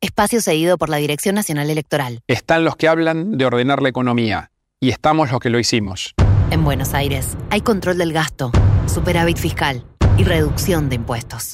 [0.00, 2.20] Espacio cedido por la Dirección Nacional Electoral.
[2.28, 4.52] Están los que hablan de ordenar la economía.
[4.80, 6.14] Y estamos los que lo hicimos.
[6.52, 8.52] En Buenos Aires hay control del gasto,
[8.86, 9.84] superávit fiscal
[10.16, 11.50] y reducción de impuestos.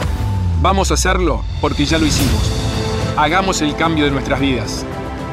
[0.61, 2.53] Vamos a hacerlo porque ya lo hicimos.
[3.17, 4.85] Hagamos el cambio de nuestras vidas.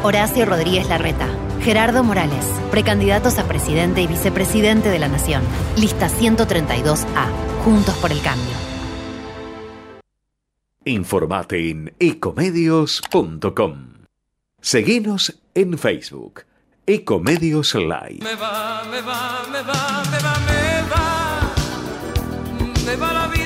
[0.03, 1.27] Horacio Rodríguez Larreta,
[1.61, 5.43] Gerardo Morales, precandidatos a presidente y vicepresidente de la Nación.
[5.75, 7.25] Lista 132A.
[7.65, 8.70] Juntos por el cambio.
[10.83, 14.07] Informate en ecomedios.com.
[14.59, 16.45] Seguinos en Facebook.
[16.87, 18.17] Ecomedios Live.
[18.23, 21.53] Me va, me va, me va, me va, me va.
[22.83, 23.40] Me va la vida,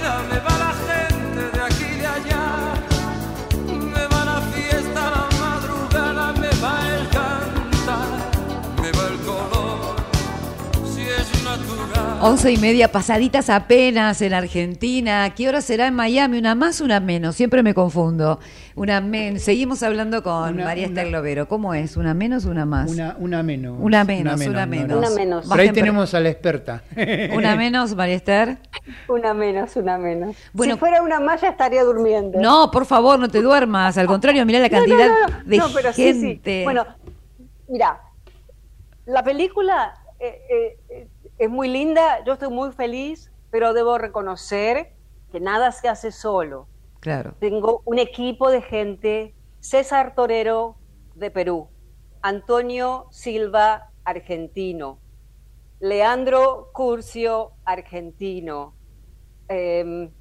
[12.28, 15.32] Once y media pasaditas apenas en Argentina.
[15.36, 16.40] ¿Qué hora será en Miami?
[16.40, 17.36] ¿Una más una menos?
[17.36, 18.40] Siempre me confundo.
[18.74, 19.40] Una men.
[19.40, 21.48] Seguimos hablando con Una- María Esther Lovero.
[21.48, 21.96] ¿Cómo es?
[21.98, 22.90] ¿Una menos o una más?
[22.90, 23.78] Una, una menos.
[23.80, 24.98] Una menos, una menos.
[24.98, 25.46] Una menos.
[25.48, 26.82] Pero ahí tenemos a la experta.
[27.36, 28.58] ¿Una menos, María Esther?
[29.08, 30.36] Una menos, una menos.
[30.52, 32.40] Bueno- si fuera una más ya estaría durmiendo.
[32.40, 34.00] No, por favor, no te duermas.
[34.00, 35.44] Al contrario, mirá la No, no, cantidad no, no.
[35.46, 36.20] de No, pero sí, sí.
[36.22, 36.64] gente.
[36.64, 36.86] Bueno,
[37.68, 38.00] mira,
[39.06, 44.94] la película eh, eh, eh, es muy linda, yo estoy muy feliz, pero debo reconocer
[45.32, 46.68] que nada se hace solo.
[47.00, 47.36] Claro.
[47.40, 50.78] Tengo un equipo de gente, César Torero
[51.16, 51.70] de Perú,
[52.22, 55.00] Antonio Silva, argentino,
[55.80, 58.74] Leandro Curcio, argentino,
[59.48, 60.12] em,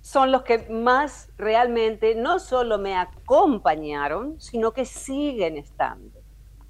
[0.00, 6.20] son los que más realmente no solo me acompañaron, sino que siguen estando.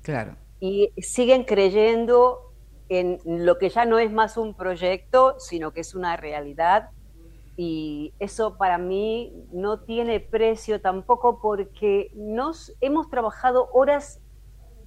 [0.00, 0.36] Claro.
[0.60, 2.52] Y siguen creyendo
[2.88, 6.90] en lo que ya no es más un proyecto, sino que es una realidad.
[7.56, 14.20] Y eso para mí no tiene precio tampoco porque nos hemos trabajado horas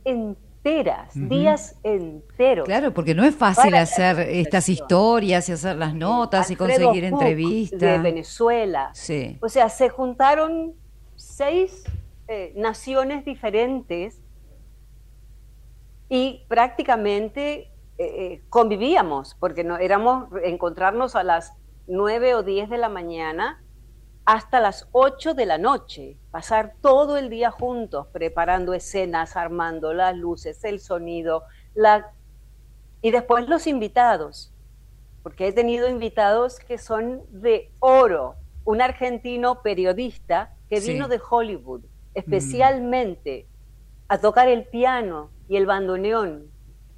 [0.06, 2.66] enteras, días enteros.
[2.66, 7.80] Claro, porque no es fácil hacer estas historias y hacer las notas y conseguir entrevistas.
[7.80, 8.92] De Venezuela.
[8.94, 9.38] Sí.
[9.42, 10.76] O sea, se juntaron
[11.16, 11.84] seis
[12.28, 14.22] eh, naciones diferentes
[16.10, 21.54] y prácticamente eh, eh, convivíamos, porque no éramos encontrarnos a las
[21.88, 23.64] nueve o diez de la mañana
[24.26, 30.16] hasta las 8 de la noche, pasar todo el día juntos, preparando escenas, armando las
[30.16, 31.44] luces, el sonido,
[31.74, 32.12] la...
[33.02, 34.54] y después los invitados,
[35.24, 38.36] porque he tenido invitados que son de oro.
[38.66, 40.94] Un argentino periodista que Sí.
[40.94, 43.48] vino de Hollywood especialmente
[44.08, 46.46] a tocar el piano y el bandoneón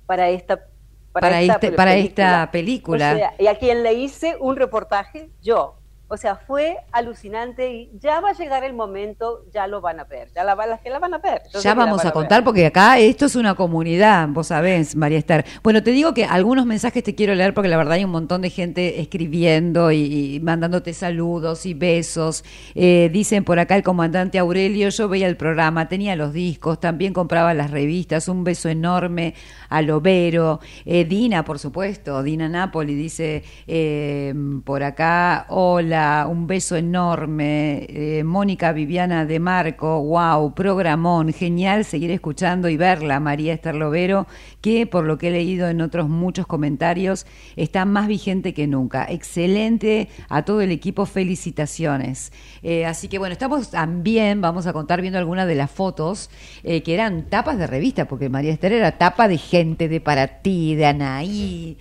[0.06, 0.68] para esta
[1.14, 3.14] Para esta este- para esta película.
[3.14, 5.81] O sea, y a quien le hice un reportaje yo.
[6.13, 10.04] O sea, fue alucinante y ya va a llegar el momento, ya lo van a
[10.04, 11.41] ver, ya la, las que la van a ver.
[11.63, 15.45] Ya vamos a contar porque acá esto es una comunidad, vos sabés, María Esther.
[15.63, 18.41] Bueno, te digo que algunos mensajes te quiero leer porque la verdad hay un montón
[18.41, 22.43] de gente escribiendo y, y mandándote saludos y besos.
[22.76, 27.13] Eh, dicen por acá el comandante Aurelio, yo veía el programa, tenía los discos, también
[27.13, 29.34] compraba las revistas, un beso enorme
[29.69, 30.60] a Lovero.
[30.84, 34.34] Eh, Dina, por supuesto, Dina Napoli dice eh,
[34.65, 37.86] por acá, hola, un beso enorme.
[37.90, 44.28] Eh, Mónica Viviana de Marco, wow, programón, genial seguir escuchando y verla, María Esther Lovero,
[44.62, 49.06] que por lo que he leído en otros muchos comentarios, está más vigente que nunca.
[49.10, 52.32] Excelente a todo el equipo, felicitaciones.
[52.64, 56.30] Eh, así que bueno, estamos también, vamos a contar viendo algunas de las fotos,
[56.64, 60.42] eh, que eran tapas de revista, porque María Esther era tapa de gente, de para
[60.42, 61.78] ti, de Anaí.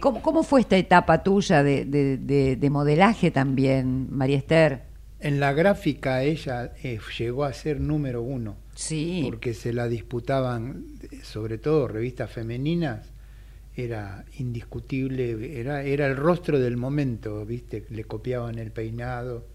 [0.00, 3.61] ¿cómo, cómo fue esta etapa tuya de modelaje también,
[4.10, 4.82] María Esther?
[5.20, 8.56] En la gráfica ella eh, llegó a ser número uno.
[8.74, 9.20] Sí.
[9.24, 10.84] Porque se la disputaban,
[11.22, 13.12] sobre todo revistas femeninas,
[13.76, 17.84] era indiscutible, era, era el rostro del momento, ¿viste?
[17.90, 19.46] Le copiaban el peinado.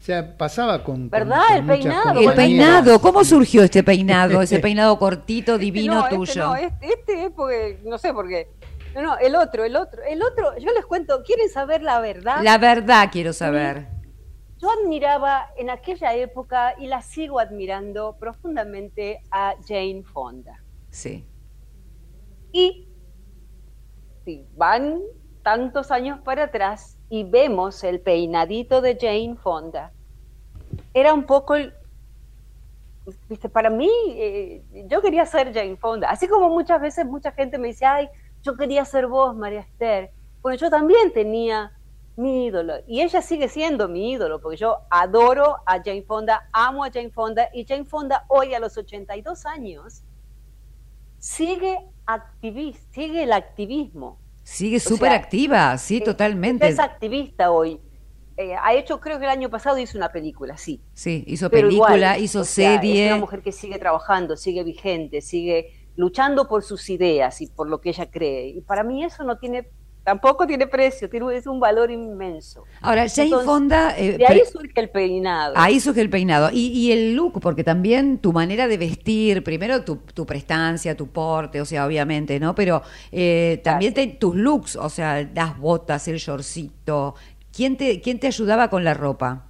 [0.00, 1.10] O sea, pasaba con.
[1.10, 1.42] ¿Verdad?
[1.48, 2.20] con El peinado.
[2.20, 4.40] El peinado, ¿cómo surgió este peinado?
[4.40, 6.46] Ese peinado cortito, Este divino no, este tuyo.
[6.46, 8.48] no, este, este es porque, no sé por qué.
[8.94, 12.42] No, no, el otro, el otro, el otro, yo les cuento, ¿quieren saber la verdad?
[12.42, 13.86] La verdad quiero saber.
[14.58, 20.64] Yo admiraba en aquella época y la sigo admirando profundamente a Jane Fonda.
[20.90, 21.24] Sí.
[22.52, 22.88] Y
[24.24, 25.00] si van
[25.42, 29.92] tantos años para atrás y vemos el peinadito de Jane Fonda,
[30.92, 31.72] era un poco el,
[33.28, 36.10] viste, para mí, eh, yo quería ser Jane Fonda.
[36.10, 38.08] Así como muchas veces mucha gente me dice, ay,
[38.48, 40.10] yo quería ser vos, María Esther.
[40.40, 41.72] Bueno, yo también tenía
[42.16, 42.76] mi ídolo.
[42.86, 47.10] Y ella sigue siendo mi ídolo, porque yo adoro a Jane Fonda, amo a Jane
[47.10, 47.50] Fonda.
[47.52, 50.02] Y Jane Fonda hoy, a los 82 años,
[51.18, 54.18] sigue, activis sigue el activismo.
[54.42, 56.66] Sigue súper activa, sí, eh, totalmente.
[56.66, 57.78] Es activista hoy.
[58.38, 60.80] Eh, ha hecho, creo que el año pasado hizo una película, sí.
[60.94, 63.08] Sí, hizo Pero película, igual, hizo o sea, Es serie.
[63.08, 67.80] una mujer que sigue trabajando, sigue vigente, sigue luchando por sus ideas y por lo
[67.80, 68.48] que ella cree.
[68.50, 69.68] Y para mí eso no tiene,
[70.04, 72.62] tampoco tiene precio, tiene, es un valor inmenso.
[72.80, 73.98] Ahora, Jane Entonces, Fonda.
[73.98, 75.54] eh, de ahí surge el peinado.
[75.56, 76.50] Ahí surge el peinado.
[76.52, 81.08] Y, y el look, porque también tu manera de vestir, primero tu, tu prestancia, tu
[81.08, 82.54] porte, o sea, obviamente, ¿no?
[82.54, 82.80] Pero
[83.10, 87.16] eh, también te- tus looks, o sea, las botas, el shortcito.
[87.52, 89.47] ¿Quién te, ¿Quién te ayudaba con la ropa?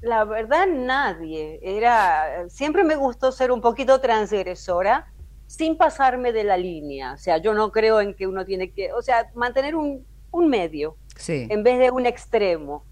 [0.00, 1.58] La verdad, nadie.
[1.62, 5.12] Era, siempre me gustó ser un poquito transgresora
[5.46, 7.14] sin pasarme de la línea.
[7.14, 10.48] O sea, yo no creo en que uno tiene que, o sea, mantener un, un
[10.48, 12.84] medio Sí, en vez de un extremo,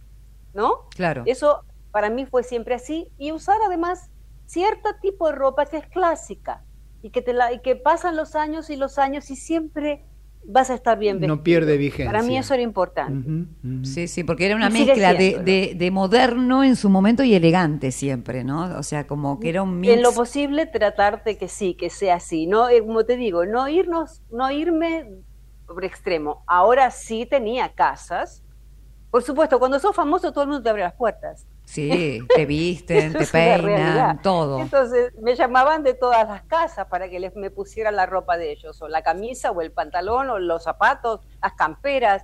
[0.52, 0.88] ¿no?
[0.90, 1.22] claro.
[1.26, 4.10] Eso para mí fue siempre así y usar además
[4.46, 6.64] cierto tipo de ropa que es clásica
[7.02, 10.04] y que te la, y que pasan los años y los años y siempre
[10.48, 11.36] vas a estar bien vestido.
[11.36, 12.06] No pierde vigencia.
[12.06, 13.46] Para mí eso era importante.
[13.82, 17.90] Sí, sí, porque era una mezcla de, de, de moderno en su momento y elegante
[17.90, 18.78] siempre, ¿no?
[18.78, 19.92] O sea, como que era un mix.
[19.92, 23.44] En lo posible tratar de que sí, que sea así, no Eh, como te digo,
[23.46, 25.10] no irnos, no irme
[25.66, 26.44] por extremo.
[26.46, 28.42] Ahora sí tenía casas.
[29.10, 31.46] Por supuesto, cuando sos famoso todo el mundo te abre las puertas.
[31.66, 34.60] Sí, te visten, te peinan, todo.
[34.60, 38.52] Entonces me llamaban de todas las casas para que les me pusieran la ropa de
[38.52, 42.22] ellos, o la camisa, o el pantalón, o los zapatos, las camperas.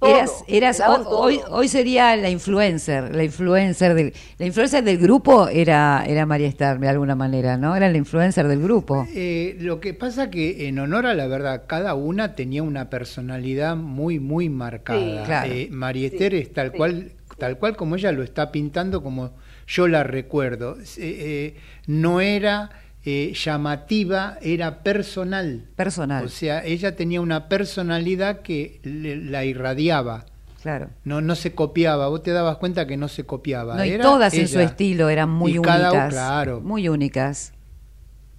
[0.00, 0.10] todo.
[0.10, 6.04] Eras, eras hoy, hoy sería la influencer, la influencer del, la influencer del grupo era,
[6.06, 7.74] era María Esther de alguna manera, ¿no?
[7.76, 9.06] Era la influencer del grupo.
[9.14, 13.76] Eh, lo que pasa que en honor a la verdad, cada una tenía una personalidad
[13.76, 14.98] muy, muy marcada.
[15.00, 15.52] Sí, claro.
[15.52, 16.76] Eh, María Sí, Esther es tal sí.
[16.76, 19.32] cual, tal cual como ella lo está pintando, como
[19.66, 20.76] yo la recuerdo.
[20.78, 21.56] Eh, eh,
[21.86, 22.70] no era
[23.06, 25.64] eh, llamativa, era personal.
[25.76, 26.24] Personal.
[26.24, 30.26] O sea, ella tenía una personalidad que le- la irradiaba.
[30.62, 30.90] Claro.
[31.04, 33.76] No, no se copiaba, vos te dabas cuenta que no se copiaba.
[33.76, 36.12] No, y era todas en su estilo eran muy Y cada únicas.
[36.12, 36.60] claro.
[36.60, 37.52] Muy únicas.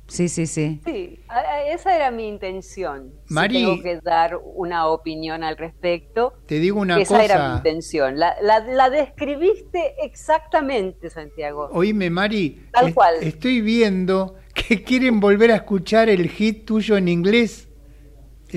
[0.07, 0.81] Sí, sí, sí.
[0.85, 1.19] Sí,
[1.67, 3.11] esa era mi intención.
[3.27, 6.33] Si Mari- tengo que dar una opinión al respecto.
[6.45, 7.57] Te digo una esa era mi cosa.
[7.57, 8.19] intención.
[8.19, 11.69] La, la, la describiste exactamente, Santiago.
[11.71, 13.15] Oíme, Mari, Tal es- cual.
[13.21, 17.67] estoy viendo que quieren volver a escuchar el hit tuyo en inglés.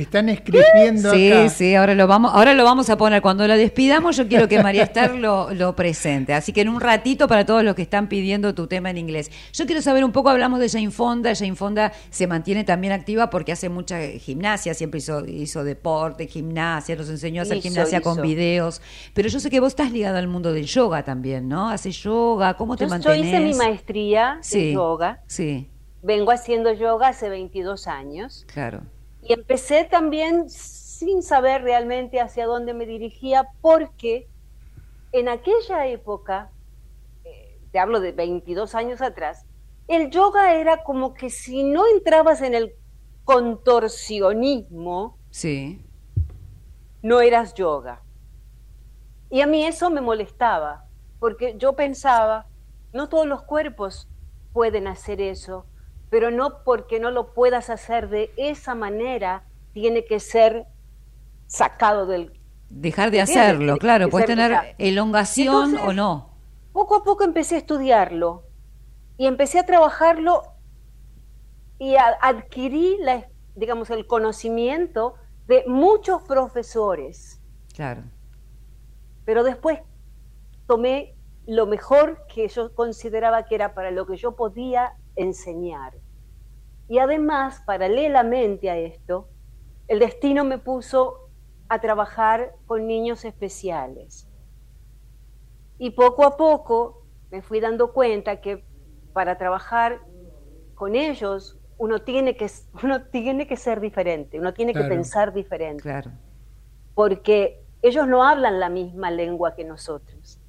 [0.03, 1.49] Están escribiendo Sí, acá.
[1.49, 3.23] sí, ahora lo vamos, ahora lo vamos a poner.
[3.23, 6.35] Cuando la despidamos, yo quiero que María Esther lo, lo presente.
[6.35, 9.31] Así que en un ratito para todos los que están pidiendo tu tema en inglés.
[9.53, 11.35] Yo quiero saber un poco, hablamos de Jane Fonda.
[11.35, 16.97] Jane Fonda se mantiene también activa porque hace mucha gimnasia, siempre hizo, hizo deporte, gimnasia,
[16.97, 18.81] nos enseñó a hacer Hizo, gimnasia con videos.
[19.15, 21.69] Pero yo sé que vos estás ligado al mundo del yoga también, ¿no?
[21.71, 24.69] Haces yoga, ¿cómo te Yo, yo hice mi maestría Sí.
[24.71, 25.21] en yoga.
[25.27, 25.69] Sí,
[26.01, 28.45] Vengo haciendo yoga hace 22 años.
[28.53, 28.83] claro.
[29.29, 34.27] Y empecé también sin saber realmente hacia dónde me dirigía, porque
[35.13, 36.51] en aquella época,
[37.25, 39.45] eh, te hablo de 22 años atrás,
[39.87, 42.73] el yoga era como que si no entrabas en el
[43.25, 45.79] contorsionismo, Sí,
[47.03, 48.03] no eras yoga.
[49.29, 50.87] Y a mí eso me molestaba,
[51.21, 52.47] porque yo pensaba,
[52.95, 54.09] no todos los cuerpos
[54.55, 55.67] pueden hacer eso,
[56.11, 60.67] pero no porque no lo puedas hacer de esa manera, tiene que ser
[61.47, 62.33] sacado del...
[62.71, 64.07] dejar de hacerlo, claro.
[64.07, 66.29] De Puedes tener elongación entonces- o no.
[66.73, 68.45] Poco a poco empecé a estudiarlo
[69.17, 70.43] y empecé a trabajarlo
[71.79, 75.15] y a- adquirí, la, digamos, el conocimiento
[75.47, 77.41] de muchos profesores.
[77.75, 78.03] Claro.
[79.25, 79.79] pero después
[80.67, 81.15] tomé
[81.47, 85.95] lo mejor que yo consideraba que era para lo que yo podía enseñar.
[86.89, 89.29] Y además, paralelamente a esto,
[89.89, 91.29] el destino me puso
[91.69, 94.27] a trabajar con niños especiales.
[95.79, 98.65] Y poco a poco me fui dando cuenta que
[99.13, 100.01] para trabajar
[100.75, 102.51] con ellos uno tiene que,
[102.83, 104.89] uno tiene que ser diferente, uno tiene Claro.
[104.89, 106.11] que pensar diferente Claro.
[106.95, 110.41] porque ellos no hablan la misma lengua que nosotros.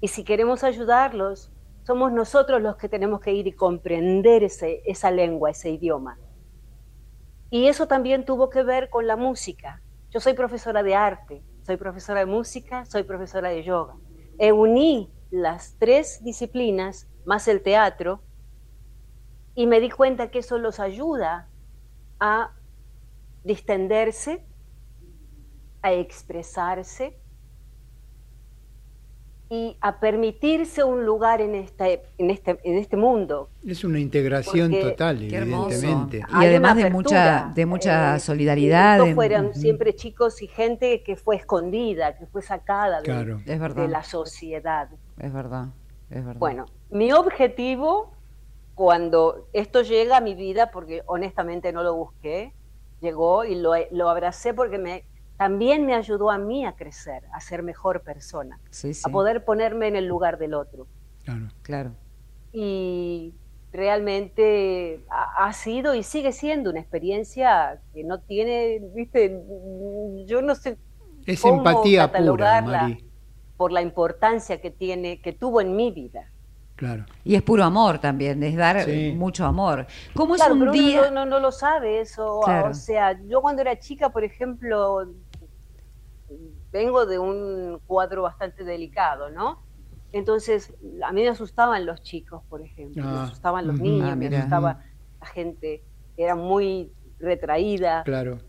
[0.00, 1.50] Y si queremos ayudarlos,
[1.84, 6.18] somos nosotros los que tenemos que ir y comprender ese- esa lengua, ese idioma.
[7.50, 9.82] Y eso también tuvo que ver con la música.
[10.10, 13.96] Yo soy profesora de arte, soy profesora de música, soy profesora de yoga.
[14.38, 18.22] E uní las tres disciplinas más el teatro
[19.54, 21.48] y me di cuenta que eso los ayuda
[22.18, 22.52] a
[23.44, 24.44] distenderse,
[25.82, 27.20] a expresarse
[29.54, 33.48] y a permitirse un lugar en, esta, en, este, en este mundo.
[33.64, 36.18] Es una integración Porque- total, evidentemente.
[36.18, 38.94] Y Hay además de mucha, de mucha Eh, solidaridad.
[38.96, 43.40] Estos de- fueron siempre chicos y gente que fue escondida, que fue sacada de, Claro.
[43.46, 43.82] Es verdad.
[43.82, 44.88] de la sociedad.
[45.18, 45.68] Es verdad,
[46.10, 46.40] es verdad.
[46.40, 48.12] Bueno, mi objetivo
[48.74, 52.52] cuando esto llega a mi vida, porque honestamente no lo busqué,
[53.00, 55.04] llegó y lo, lo abracé porque me,
[55.36, 59.02] también me ayudó a mí a crecer, a ser mejor persona, Sí, sí.
[59.04, 60.86] a poder ponerme en el lugar del otro.
[61.24, 61.48] Claro.
[61.62, 61.90] Claro.
[62.52, 63.34] Y
[63.72, 69.42] realmente ha, ha sido y sigue siendo una experiencia que no tiene, viste,
[70.26, 70.76] yo no sé
[71.26, 73.04] Es cómo empatía pura, catalogarla Mari.
[73.56, 76.30] por la importancia que tiene, que tuvo en mi vida.
[76.76, 77.04] Claro.
[77.22, 79.12] Y es puro amor también, es dar Sí.
[79.16, 79.86] mucho amor.
[80.14, 81.02] ¿Cómo Claro, es pero un uno día?
[81.02, 82.40] no, no, no lo sabe eso.
[82.44, 82.70] Claro.
[82.70, 85.06] O sea, yo cuando era chica, por ejemplo,
[86.74, 89.62] vengo de un cuadro bastante delicado, ¿no?
[90.10, 94.16] Entonces, a mí me asustaban los chicos, por ejemplo, me Ah, asustaban los niños, Ah,
[94.16, 94.82] me asustaba
[95.20, 95.84] la gente,
[96.16, 98.02] era muy retraída.
[98.02, 98.40] Claro.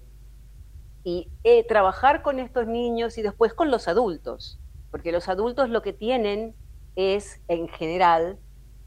[1.03, 4.59] Y eh, trabajar con estos niños y después con los adultos,
[4.89, 6.55] porque los adultos lo que tienen
[6.95, 8.39] es, en general,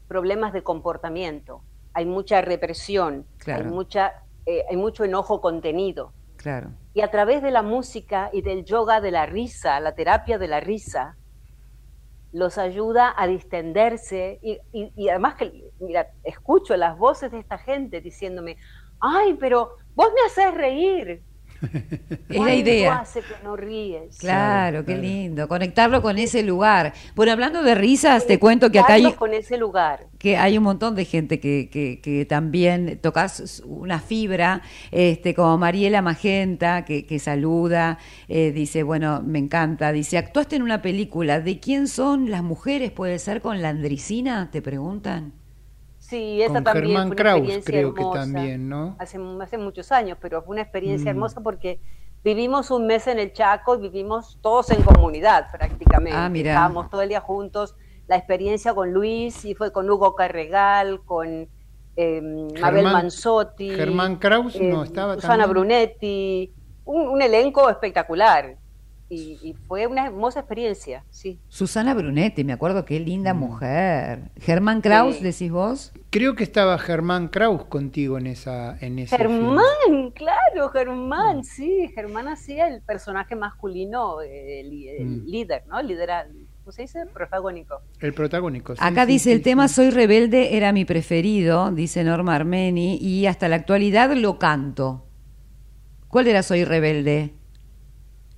[0.09, 1.63] problemas de comportamiento.
[1.93, 3.63] Hay mucha represión, Claro.
[3.63, 4.13] hay, mucha,
[4.45, 6.11] eh, hay mucho enojo contenido.
[6.93, 10.47] Y a través de la música y del yoga de la risa, la terapia de
[10.47, 11.15] la risa,
[12.31, 14.39] los ayuda a distenderse.
[14.41, 18.57] Y, y- y además que, mira, escucho las voces de esta gente diciéndome,
[18.99, 21.23] ay, pero vos me haces reír.
[22.29, 22.99] Es la ¿Cuánto idea.
[22.99, 24.17] hace que no ríes?
[24.17, 25.47] Claro, qué lindo.
[25.47, 26.93] Conectarlo con ese lugar.
[27.15, 30.07] Bueno, hablando de risas, te cuento que acá hay, con ese lugar.
[30.17, 35.57] que hay un montón de gente que, que, que también tocas una fibra, este, como
[35.57, 37.97] Mariela Magenta, que, que saluda,
[38.27, 42.91] eh, dice, bueno, me encanta, dice, actuaste en una película, ¿de quién son las mujeres?
[42.91, 44.49] ¿Puede ser con Landricina?
[44.51, 45.33] Te preguntan.
[46.09, 48.19] Sí, esa Con también Germán fue una Kraus, experiencia creo que hermosa.
[48.21, 48.95] también, ¿no?
[48.99, 51.15] Hace, hace muchos años, pero fue una experiencia Mm.
[51.15, 51.79] hermosa porque
[52.23, 56.17] vivimos un mes en el Chaco y vivimos todos en comunidad prácticamente.
[56.17, 56.51] Ah, mira.
[56.51, 57.75] Estábamos todo el día juntos.
[58.07, 61.47] La experiencia con Luis y fue con Hugo Carregal, con
[61.95, 62.21] eh,
[62.59, 63.69] Mabel Manzotti.
[63.69, 65.49] Germán Kraus eh, no estaba Susana también.
[65.49, 66.53] Brunetti.
[66.85, 68.55] Un, un elenco espectacular.
[69.11, 71.39] Y, y fue una hermosa experiencia, sí.
[71.47, 74.29] Susana Brunetti, me acuerdo, qué linda mujer.
[74.37, 75.23] Germán Kraus, Sí.
[75.23, 75.91] decís vos.
[76.11, 79.29] Creo que estaba Germán Kraus contigo en esa en ese film.
[79.31, 85.25] Germán, claro, Germán, sí, Germán hacía el personaje masculino, eh, el, el Mm.
[85.25, 85.81] líder, ¿no?
[85.81, 86.27] Lidera,
[86.63, 86.99] ¿cómo se dice?
[87.11, 87.81] Protagónico.
[88.01, 88.75] El protagónico.
[88.75, 89.73] sí, Acá sí, dice sí, el tema sí.
[89.73, 95.07] Soy rebelde era mi preferido, dice Norma Armeni, y hasta la actualidad lo canto.
[96.09, 97.33] ¿Cuál era Soy rebelde?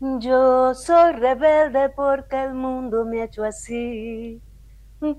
[0.04, 4.42] Yo soy rebelde porque el mundo me ha hecho así,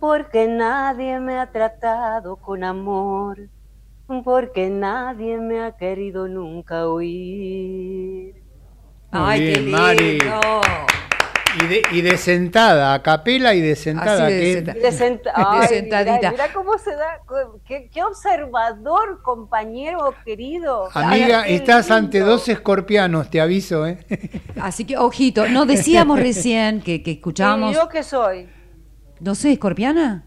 [0.01, 3.49] porque nadie me ha tratado con amor,
[4.24, 8.35] porque nadie me ha querido nunca oír.
[9.12, 10.18] Muy Ay, qué bien, Mari.
[11.61, 14.27] Y de, y de sentada, a capela y de sentada.
[14.27, 14.79] Así de que- sentada.
[14.81, 16.17] De, senta- De Ay, sentadita.
[16.17, 17.21] Mira, mira cómo se da,
[17.67, 20.89] qué, qué observador, compañero querido.
[20.95, 21.95] Amiga, Ay, qué estás lindo.
[21.97, 23.99] ante dos escorpianos, te aviso, ¿eh?
[24.61, 28.49] Así que, ojito, no decíamos recién que, que escuchábamos, ¿Y yo qué soy?
[29.21, 30.25] no sé, escorpiana.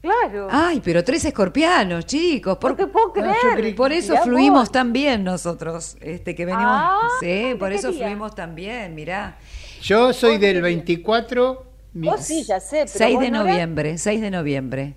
[0.00, 0.46] Claro.
[0.50, 2.56] Ay, pero tres escorpianos, chicos.
[2.58, 3.36] Por, No te puedo yo creer.
[3.56, 4.72] creí- por eso Mirá fluimos vos.
[4.72, 6.66] tan bien nosotros, este que venimos.
[6.68, 9.38] Ah, sí, por ¿de qué eso fluimos tan bien, mirá.
[9.82, 11.66] Yo soy del 24.
[11.94, 14.96] mi- Vos sí, ya sé, pero 6 vos de no eras- noviembre, 6 de noviembre.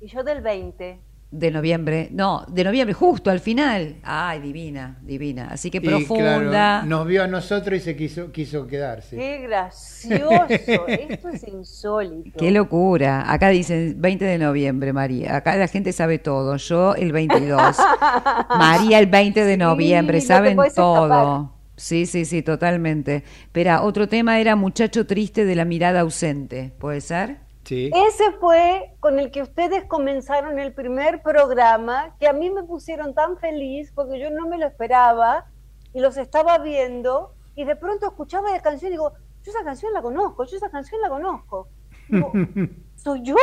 [0.00, 1.00] Y yo del 20.
[1.30, 3.96] De noviembre, no, de noviembre, justo al final.
[4.04, 5.48] Ay, divina, divina.
[5.50, 6.48] Así que y, profunda.
[6.48, 9.16] claro, nos vio a nosotros y se quiso, quiso quedarse.
[9.16, 10.46] Qué gracioso.
[10.86, 12.38] Esto es insólito.
[12.38, 13.24] Qué locura.
[13.32, 15.34] Acá dicen 20 de noviembre, María.
[15.34, 16.56] Acá la gente sabe todo.
[16.56, 17.78] Yo el 22.
[18.56, 20.18] María el 20 de Sí, noviembre.
[20.18, 21.52] no te Saben puedes todo.
[21.76, 23.24] Sí, sí, sí, totalmente.
[23.42, 26.72] Espera, otro tema era Muchacho Triste de la Mirada Ausente.
[26.78, 27.38] ¿Puede ser?
[27.64, 27.90] Sí.
[28.08, 33.14] Ese fue con el que ustedes comenzaron el primer programa, que a mí me pusieron
[33.14, 35.46] tan feliz porque yo no me lo esperaba
[35.92, 39.12] y los estaba viendo y de pronto escuchaba la canción y digo,
[39.44, 41.68] yo esa canción la conozco, yo esa canción la conozco.
[42.08, 42.32] Digo,
[42.96, 43.34] Soy yo.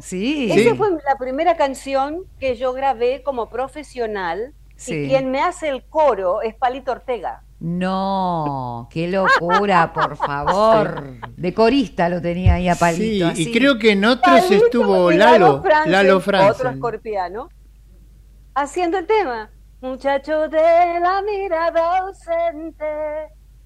[0.00, 0.50] Sí.
[0.50, 0.76] Esa Sí.
[0.76, 4.94] fue la primera canción que yo grabé como profesional Sí.
[4.94, 7.42] y quien me hace el coro es Palito Ortega.
[7.58, 11.04] No, qué locura, por favor.
[11.36, 13.06] De corista lo tenía ahí a Sí, palito.
[13.08, 13.52] y así.
[13.52, 17.48] creo que en otros Palito estuvo y Lalo, Franzen, Lalo Otro escorpiano.
[18.54, 19.50] Haciendo el tema.
[19.80, 22.84] Muchacho de la mirada ausente,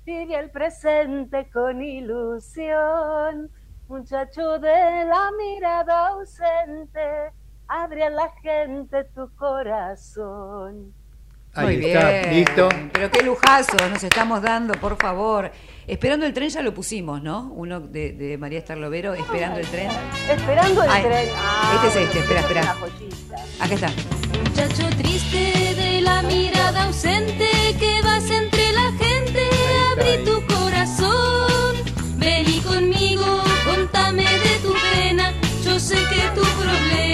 [0.04, 3.50] vive el presente con ilusión.
[3.88, 7.00] Muchacho de la mirada ausente,
[7.68, 10.92] abre a la gente tu corazón.
[11.54, 12.34] Ahí Muy está, bien.
[12.34, 12.68] listo.
[12.92, 15.50] Pero qué lujazo nos estamos dando, por favor.
[15.86, 17.50] Esperando el tren ya lo pusimos, ¿no?
[17.54, 19.88] Uno de, de María Starlovero, Esperando el tren.
[20.30, 21.28] Esperando el Ay, tren.
[21.36, 22.76] Ah, este es este, espera, es espera.
[23.58, 23.90] Acá está.
[24.44, 27.48] Muchacho triste de la mirada ausente
[27.80, 29.48] que vas entre la gente,
[29.92, 31.74] abrí tu corazón.
[32.18, 35.32] Vení conmigo, contame de tu pena.
[35.64, 37.09] Yo sé que tu problema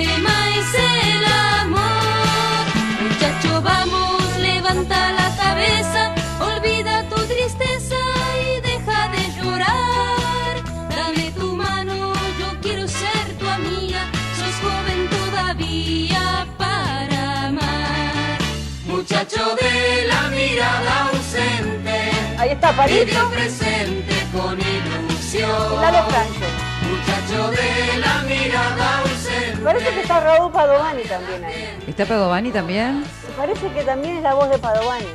[22.84, 25.80] El presente con ilusión.
[25.80, 26.46] Lalo Franco.
[26.88, 29.58] Muchacho de la mirada ausente.
[29.64, 31.78] Parece que está Raúl Padovani también ahí.
[31.88, 33.04] ¿Está Padovani también?
[33.36, 35.06] Parece que también es la voz de Padovani.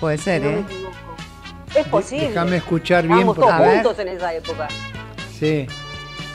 [0.00, 0.64] Puede ser, no ¿eh?
[1.74, 2.28] Es posible.
[2.28, 3.18] Déjame escuchar bien.
[3.18, 3.74] Estábamos porque- todos A ver.
[3.82, 4.68] juntos en esa época.
[5.38, 5.66] Sí.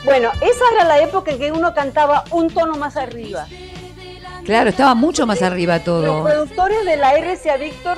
[0.03, 3.47] Bueno, esa era la época en que uno cantaba un tono más arriba.
[4.45, 6.23] Claro, estaba mucho más arriba Los todo.
[6.23, 7.97] productores de la RCA Víctor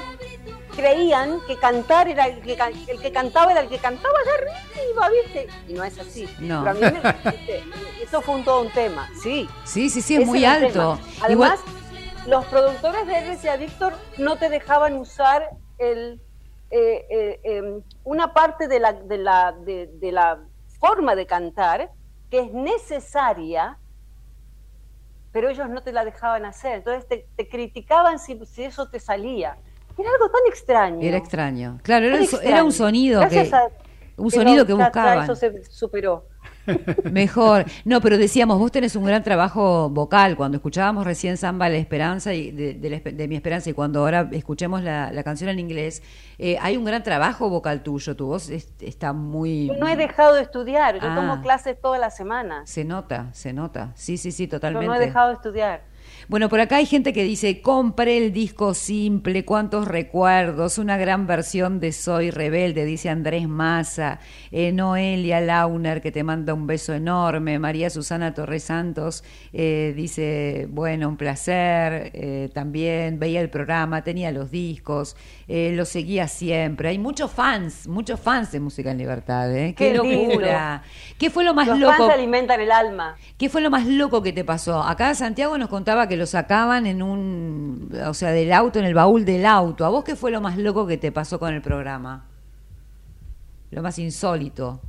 [0.71, 2.57] creían que cantar era el que,
[2.87, 5.47] el que cantaba era el que cantaba allá arriba, ¿viste?
[5.67, 6.27] Y no es así.
[6.39, 6.63] No.
[6.63, 7.63] Pero a mí me, ¿viste?
[8.01, 9.47] eso fue un todo un tema, sí.
[9.63, 10.99] Sí, sí, sí, es Ese muy alto.
[11.21, 11.59] Además,
[12.27, 16.21] los productores de RCA Víctor no te dejaban usar el,
[16.69, 20.39] eh, eh, em, una parte de la, de, la, de, de la
[20.79, 21.91] forma de cantar
[22.29, 23.77] que es necesaria,
[25.31, 26.75] pero ellos no te la dejaban hacer.
[26.75, 29.57] Entonces te, te criticaban si, si eso te salía.
[29.97, 30.99] Era algo tan extraño.
[31.01, 31.79] Era extraño.
[31.83, 33.55] Claro, era, un era sonido Gracias que...
[33.55, 33.67] a-
[34.17, 35.23] Un sonido que buscaban.
[35.23, 36.25] Eso se superó.
[37.11, 37.65] Mejor.
[37.85, 40.35] No, pero decíamos, vos tenés un gran trabajo vocal.
[40.37, 43.73] Cuando escuchábamos recién Samba La Esperanza y de, de la espe- de mi esperanza y
[43.73, 46.03] cuando ahora escuchemos la, la canción en inglés,
[46.37, 48.15] eh, hay un gran trabajo vocal tuyo.
[48.15, 49.67] Tu voz es- está muy...
[49.67, 51.15] Yo no he dejado de estudiar, yo Ah.
[51.15, 52.69] tomo clases todas las semanas.
[52.69, 53.91] Se nota, se nota.
[53.95, 54.87] Sí, sí, sí, Yo totalmente.
[54.87, 55.81] no he dejado de estudiar.
[56.27, 61.27] Bueno, por acá hay gente que dice, compré el disco simple, cuántos recuerdos, una gran
[61.27, 64.19] versión de Soy Rebelde, dice Andrés Massa,
[64.51, 70.67] eh, Noelia Launer, que te manda un beso enorme, María Susana Torres Santos eh, dice,
[70.69, 75.15] bueno, un placer, eh, también veía el programa, tenía los discos,
[75.47, 79.73] lo seguía siempre, hay muchos fans, muchos fans de Música en Libertad, ¿eh?
[79.75, 80.29] ¡Qué, Qué lindo.
[80.35, 80.81] locura!
[81.17, 81.93] ¿Qué fue lo más Los loco?
[81.97, 83.17] fans alimentan el alma.
[83.37, 84.81] ¿Qué fue lo más loco que te pasó?
[84.81, 88.93] Acá Santiago nos contaba que lo sacaban en un, o sea, del auto, en el
[88.93, 89.85] baúl del auto.
[89.85, 92.25] ¿A vos qué fue lo más loco que te pasó con el programa?
[93.71, 94.79] Lo más insólito.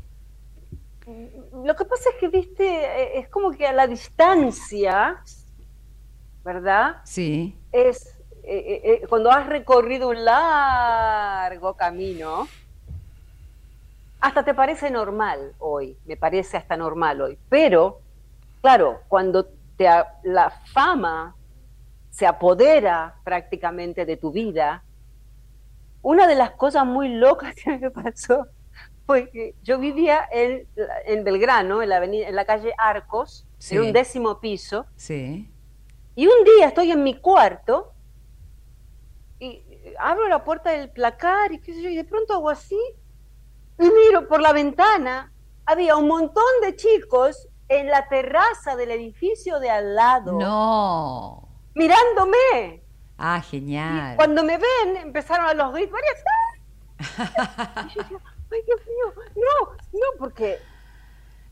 [1.64, 5.22] Lo que pasa es que, viste, eh, es como que a la distancia,
[6.44, 6.96] ¿verdad?
[7.04, 7.56] Sí.
[7.72, 12.46] Es eh, eh, eh, cuando has recorrido un largo camino,
[14.20, 17.38] hasta te parece normal hoy, me parece hasta normal hoy.
[17.48, 18.00] Pero,
[18.60, 19.48] claro, cuando
[19.82, 21.36] te la fama
[22.10, 24.84] se apodera prácticamente de tu vida,
[26.02, 28.46] una de las cosas muy locas que me pasó
[29.06, 30.66] fue que yo vivía en,
[31.06, 33.76] en Belgrano, en la, avenida, en la calle Arcos, Sí.
[33.76, 35.48] en un décimo piso, Sí.
[36.16, 37.92] y un día estoy en mi cuarto
[39.38, 39.62] y
[39.98, 42.78] abro la puerta del placar y qué sé yo, y de pronto hago así
[43.78, 45.32] y miro por la ventana.
[45.64, 47.48] Había un montón de chicos
[47.78, 50.38] en la terraza del edificio de al lado.
[50.38, 51.48] No.
[51.74, 52.82] Mirándome.
[53.18, 54.16] Ah, genial.
[54.16, 55.92] Cuando me ven, empezaron a los gritos.
[55.92, 56.12] ¡María!
[57.86, 58.18] Y yo decía,
[58.52, 60.58] ay, Dios mío, no, no, porque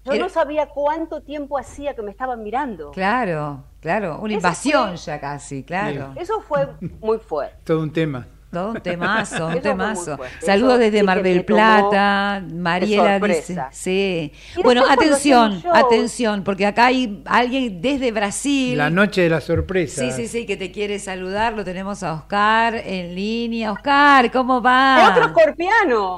[0.04, 2.90] yo Era- no sabía cuánto tiempo hacía que me estaban mirando.
[2.92, 4.18] Claro, claro.
[4.20, 6.12] Una Eso invasión fue- ya casi, claro.
[6.16, 6.68] Eso fue
[7.00, 7.56] muy fuerte.
[7.64, 8.26] Todo un tema.
[8.50, 10.18] Todo un temazo, un temazo.
[10.40, 12.42] Saludos desde sí Mar del Plata.
[12.52, 13.56] Mariela dice.
[13.70, 14.32] Sí.
[14.62, 18.76] Bueno, atención, atención, porque acá hay alguien desde Brasil.
[18.76, 20.02] La noche de la sorpresa.
[20.02, 21.52] Sí, sí, sí, que te quiere saludar.
[21.54, 23.70] Lo tenemos a Oscar en línea.
[23.70, 25.10] Oscar, ¿cómo va?
[25.10, 26.14] Otro escorpiano.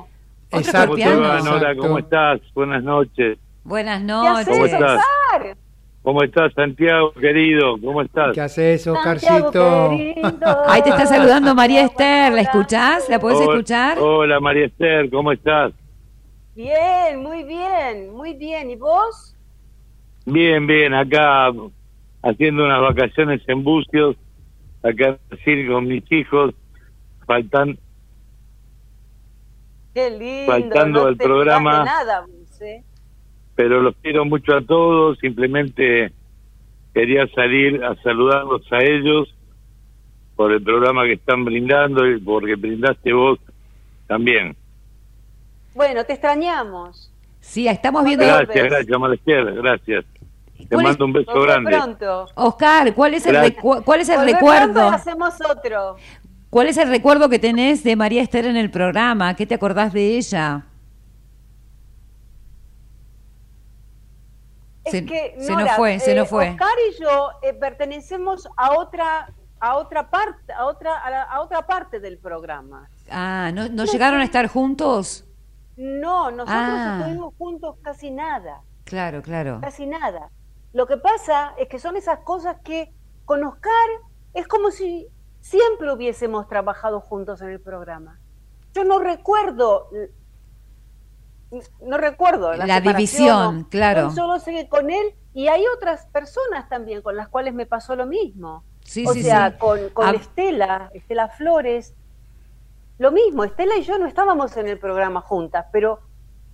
[0.46, 1.52] Otro Exacto, escorpiano.
[1.52, 1.74] Hola.
[1.76, 2.40] ¿cómo estás?
[2.54, 3.38] Buenas noches.
[3.64, 4.48] Buenas ¿Qué noches.
[4.48, 5.00] ¿Cómo estás?
[6.02, 7.76] ¿Cómo estás, Santiago, querido?
[7.80, 8.32] ¿Cómo estás?
[8.34, 9.90] ¿Qué haces, Oscarcito?
[10.66, 12.32] Ahí te está saludando María Esther.
[12.32, 13.08] ¿La escuchás?
[13.08, 13.98] ¿La podés Hola- escuchar?
[14.00, 15.72] Hola, María Esther, ¿cómo estás?
[16.56, 18.70] Bien, muy bien, muy bien.
[18.70, 19.36] ¿Y vos?
[20.26, 21.52] Bien, bien, acá
[22.22, 24.16] haciendo unas vacaciones en Bucios,
[24.82, 26.52] acá en Brasil con mis hijos,
[27.26, 27.78] faltan,
[29.94, 30.50] Qué lindo.
[30.52, 31.84] Faltando no al programa.
[31.84, 32.82] nada, vos, ¿eh?
[33.62, 36.10] Pero los quiero mucho a todos, simplemente
[36.92, 39.32] quería salir a saludarlos a ellos
[40.34, 43.38] por el programa que están brindando y porque brindaste vos
[44.08, 44.56] también.
[45.76, 47.08] Bueno, te extrañamos.
[47.38, 48.24] Sí, estamos viendo.
[48.26, 50.04] Gracias, gracias, María Esther, gracias.
[50.58, 51.70] Te ¿Cuál es- mando un beso grande.
[51.70, 52.26] pronto.
[52.34, 54.88] Oscar, ¿cuál es el, recu- cuál es el recuerdo?
[54.88, 55.96] hacemos otro.
[56.50, 59.36] ¿Cuál es el recuerdo que tenés de María Esther en el programa?
[59.36, 60.66] ¿Qué te acordás de ella?
[64.84, 66.50] Es Se- que, se nos Nora, fue, se eh, nos fue.
[66.50, 71.40] Oscar y yo eh, pertenecemos a otra a otra parte a otra a, la- a
[71.40, 72.88] otra parte del programa.
[73.10, 75.24] Ah, ¿no, no llegaron a estar juntos?
[75.76, 76.96] No, nosotros Ah.
[77.00, 79.60] estuvimos juntos casi nada, Claro, claro.
[79.62, 80.30] casi nada.
[80.72, 82.92] Lo que pasa es que son esas cosas que
[83.24, 83.70] con Oscar
[84.34, 85.06] es como si
[85.40, 88.18] siempre hubiésemos trabajado juntos en el programa.
[88.74, 89.88] Yo no recuerdo
[91.82, 93.68] no recuerdo la, división, no.
[93.68, 94.08] claro.
[94.08, 97.66] Yo solo sé que con él y hay otras personas también con las cuales me
[97.66, 98.64] pasó lo mismo.
[98.84, 99.56] Sí, o sí, sea, sí.
[99.58, 100.12] con, con Ah.
[100.12, 101.94] Estela, Estela Flores,
[102.98, 103.44] lo mismo.
[103.44, 106.00] Estela y yo no estábamos en el programa juntas, pero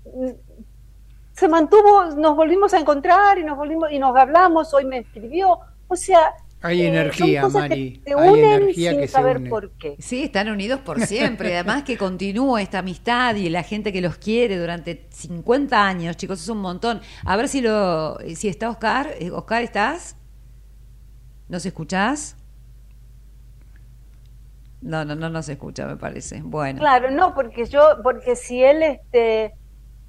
[0.05, 0.31] mm,
[1.33, 4.75] se mantuvo, nos volvimos a encontrar y nos volvimos y nos hablamos.
[4.75, 6.35] Hoy me escribió, o sea.
[6.61, 9.51] Hay eh, energía, Mari, Que hay energía sin que se saber une.
[9.51, 9.97] por qué.
[10.01, 11.55] Sí, están unidos por siempre.
[11.55, 16.43] Además que continúa esta amistad y la gente que los quiere durante 50 años, chicos,
[16.43, 17.01] es un montón.
[17.25, 19.11] A ver si lo si está Oscar.
[19.21, 20.17] Eh, Oscar, ¿estás?
[21.49, 22.37] ¿Nos escuchás?
[24.81, 26.41] No, no, no nos escucha, me parece.
[26.43, 26.79] Bueno.
[26.79, 29.55] Claro, no, porque yo, porque si él, este,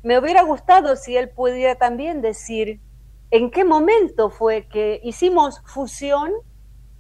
[0.04, 2.80] me hubiera gustado si él pudiera también decir
[3.32, 6.32] en qué momento fue que hicimos fusión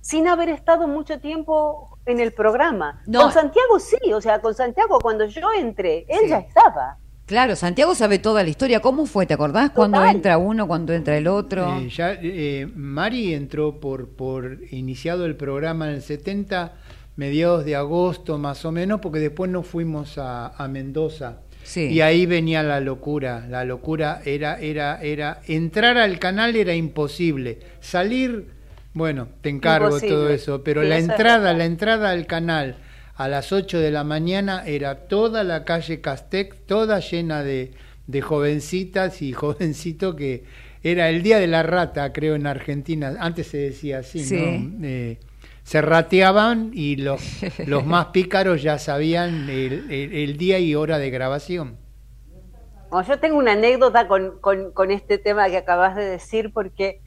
[0.01, 3.01] sin haber estado mucho tiempo en el programa.
[3.05, 3.23] No.
[3.23, 6.97] Con Santiago sí, o sea, con Santiago cuando yo entré, él ya estaba.
[7.25, 8.80] Claro, Santiago sabe toda la historia.
[8.80, 9.27] ¿Cómo fue?
[9.27, 11.77] ¿Te acordás cuando entra uno, cuando entra el otro?
[11.77, 16.73] Eh, ya, eh, Mari entró por, por iniciado el programa en el 70,
[17.17, 21.41] mediados de agosto más o menos, porque después nos fuimos a, a Mendoza.
[21.70, 21.82] Sí.
[21.86, 23.45] Y ahí venía la locura.
[23.47, 27.59] La locura era, era, era, entrar al canal era imposible.
[27.80, 28.47] Salir,
[28.93, 30.15] bueno, te encargo Imposible.
[30.15, 32.78] todo eso, pero Sí, la eso entrada, la entrada al canal
[33.15, 37.74] a las 8 de la mañana era toda la calle Castec, toda llena de,
[38.07, 40.45] de jovencitas y jovencitos que
[40.82, 43.15] era el día de la rata, creo, en Argentina.
[43.20, 44.38] Antes se decía así, Sí.
[44.38, 44.88] ¿no?
[44.88, 45.20] Eh,
[45.70, 47.22] se rateaban y los,
[47.67, 51.78] los más pícaros ya sabían el, el- el día y hora de grabación.
[52.89, 57.03] Bueno, yo tengo una anécdota con, con- con este tema que acabas de decir, porque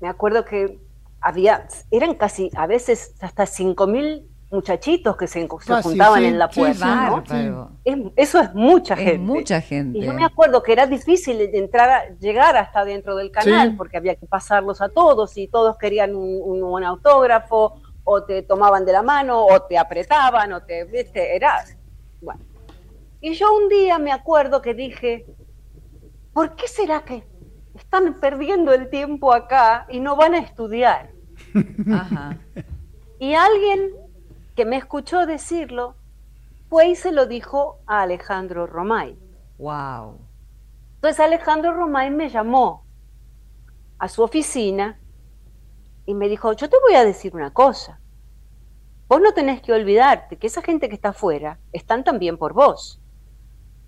[0.00, 0.78] me acuerdo que
[1.20, 6.48] había, eran casi, a veces hasta 5.000 muchachitos que se, se juntaban sí, en la
[6.50, 6.86] sí, puerta.
[7.06, 7.16] ¿no?
[7.22, 7.70] bárbaro.
[7.84, 9.18] Es- eso es mucha Es gente.
[9.18, 9.98] mucha gente.
[9.98, 13.74] Y yo me acuerdo que era difícil entrar a- llegar hasta dentro del canal Sí.
[13.76, 17.74] porque había que pasarlos a todos y todos querían un, un- un autógrafo
[18.04, 21.64] o te tomaban de la mano o te apretaban o te, viste, era,
[22.20, 22.40] bueno.
[23.20, 25.26] Y yo un día me acuerdo que dije,
[26.32, 27.24] ¿por qué será que
[27.74, 31.10] están perdiendo el tiempo acá y no van a estudiar?
[31.92, 32.38] Ajá.
[33.18, 33.90] Y alguien
[34.54, 35.96] que me escuchó decirlo
[36.68, 39.18] fue y se lo dijo a Alejandro Romay.
[39.58, 40.18] Wow.
[40.96, 42.84] Entonces Alejandro Romay me llamó
[43.98, 44.98] a su oficina
[46.06, 48.00] y me dijo, yo te voy a decir una cosa.
[49.08, 53.00] Vos no tenés que olvidarte que esa gente que está afuera están también por vos.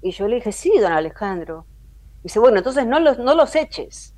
[0.03, 1.67] Y yo le dije, sí, don Alejandro.
[2.23, 4.15] Dice, bueno, entonces no los, no los eches.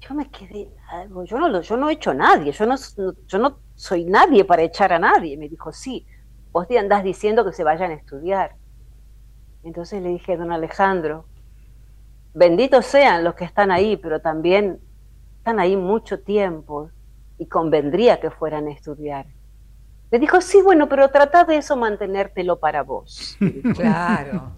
[0.00, 2.74] Yo me quedé, algo, yo no, lo- yo no he hecho a nadie, yo no,
[3.28, 5.36] yo no soy nadie para echar a nadie.
[5.36, 6.06] Me dijo, sí,
[6.52, 8.54] vos te andás diciendo que se vayan a estudiar.
[9.64, 11.26] Entonces le dije, don Alejandro,
[12.34, 14.80] benditos sean los que están ahí, pero también
[15.38, 16.90] están ahí mucho tiempo
[17.38, 19.26] y convendría que fueran a estudiar.
[20.10, 23.36] Me dijo, sí, bueno, pero trata de eso mantenértelo para vos.
[23.74, 24.52] Claro.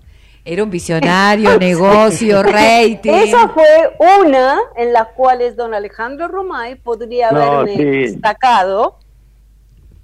[0.46, 3.10] Era un visionario, negocio, rating.
[3.14, 3.64] Esa fue
[3.98, 7.84] una en las cuales don Alejandro Romay podría No, haberme sí.
[7.84, 8.98] destacado.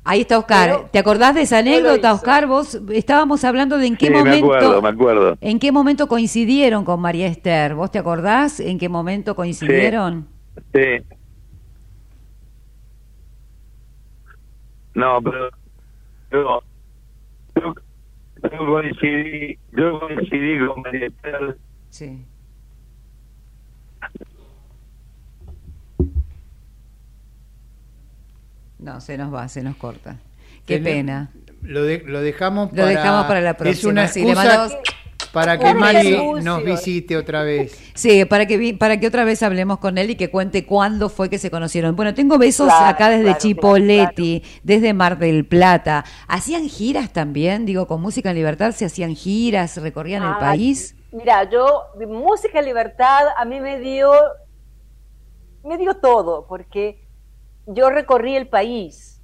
[0.02, 0.70] Ahí está Oscar.
[0.70, 2.12] Pero ¿Te acordás de esa anécdota.
[2.14, 2.46] Oscar?
[2.46, 5.36] Vos estábamos hablando de en qué Sí, me momento acuerdo, me acuerdo.
[5.40, 7.74] en qué momento coincidieron con María Esther.
[7.74, 10.26] ¿Vos te acordás en qué momento coincidieron?
[10.74, 11.04] Sí.
[14.94, 15.50] No, pero
[16.32, 16.62] yo,
[17.56, 17.74] yo,
[18.42, 21.56] yo coincidí, yo coincidí con María Esther
[21.90, 22.24] Sí.
[28.80, 30.16] No, se nos va, se nos corta.
[30.66, 31.30] Qué pena.
[31.62, 34.48] Lo, de- lo dejamos Lo para, dejamos para la Es próxima, una sí, le excusa
[34.48, 34.76] mandamos-
[35.32, 37.78] para que Mari nos visite otra vez.
[37.94, 41.08] Sí, para que vi- para que otra vez hablemos con él y que cuente cuándo
[41.08, 41.94] fue que se conocieron.
[41.94, 46.04] Bueno, tengo besos Claro, acá desde claro, Chipoleti, desde Mar del Plata.
[46.26, 47.64] ¿Hacían giras también?
[47.66, 50.96] Digo, con Música en Libertad se hacían giras, recorrían el país.
[51.12, 54.10] Mira, yo, Música en Libertad, a mí me dio,
[55.64, 56.99] me dio todo, porque
[57.74, 59.22] yo recorrí el país.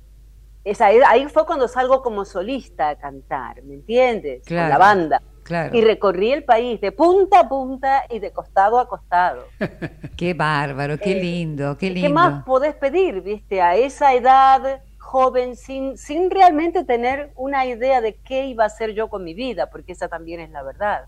[0.64, 4.53] Es ahí, ahí fue cuando salgo como solista a cantar, ¿me entiendes?
[4.55, 5.22] Con la banda.
[5.42, 5.76] claro.
[5.76, 9.55] Y recorrí el país de punta a punta y de costado a costado.
[10.16, 12.09] Qué bárbaro, qué Eh, lindo, qué ¿Y lindo.
[12.09, 13.61] ¿Qué más podés pedir, viste?
[13.62, 18.92] A esa edad joven, sin, sin realmente tener una idea de qué iba a hacer
[18.94, 21.05] yo con mi vida, porque esa también es la verdad.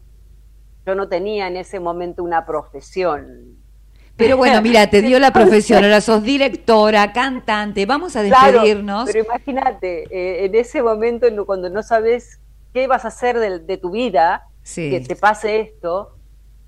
[0.86, 3.57] Yo no tenía en ese momento una profesión.
[4.18, 7.86] Pero bueno, mira, te dio la profesión, ahora sos directora, cantante.
[7.86, 9.04] Vamos a Claro, despedirnos.
[9.10, 12.40] pero imagínate, eh, en ese momento cuando no sabes
[12.74, 14.90] qué vas a hacer de, de tu vida, Sí.
[14.90, 16.16] que te pase esto,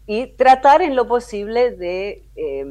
[0.07, 2.65] y tratar en lo posible de eh,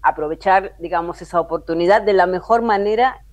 [0.00, 3.24] aprovechar, digamos, esa oportunidad de la mejor manera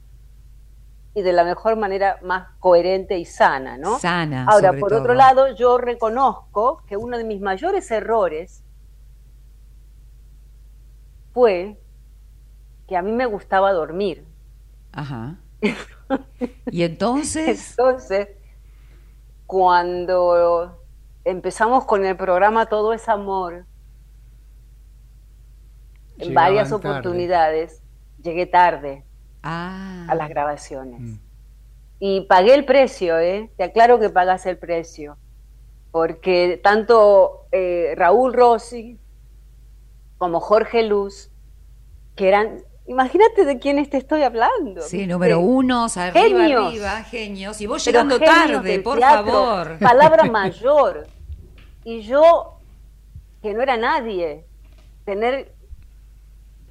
[1.14, 4.00] y de la mejor manera más coherente y sana, ¿no?
[4.00, 5.00] Sana, Ahora, por todo.
[5.02, 8.64] otro lado, yo reconozco que uno de mis mayores errores
[11.34, 11.80] fue
[12.88, 14.26] que a mí me gustaba dormir.
[14.92, 15.38] Ajá.
[16.70, 18.30] Y entonces, Entonces,
[19.46, 20.78] cuando
[21.24, 23.66] empezamos con el programa Todo es Amor,
[26.18, 26.76] en Llegaban varias tarde.
[26.90, 27.82] oportunidades
[28.22, 29.06] llegué tarde
[29.44, 31.00] ah, a las grabaciones.
[31.02, 31.20] Mm.
[32.00, 33.52] y pagué el precio, ¿eh?
[33.58, 35.18] te aclaro que pagas el precio,
[35.92, 39.01] porque tanto eh, Raúl Rossi
[40.22, 41.32] como Jorge Luz,
[42.16, 44.84] que eran, imagínate de quiénes te estoy hablando.
[44.84, 46.68] Sí, número uno, arriba, Genios.
[46.68, 47.60] arriba, genios.
[47.60, 49.80] Y vos Pero llegando tarde, por teatro, favor.
[49.80, 51.08] Palabra mayor.
[51.84, 52.60] Y yo,
[53.42, 54.46] que no era nadie,
[55.06, 55.56] tener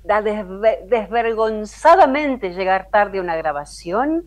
[0.04, 4.26] da desve- desvergonzadamente llegar tarde a una grabación,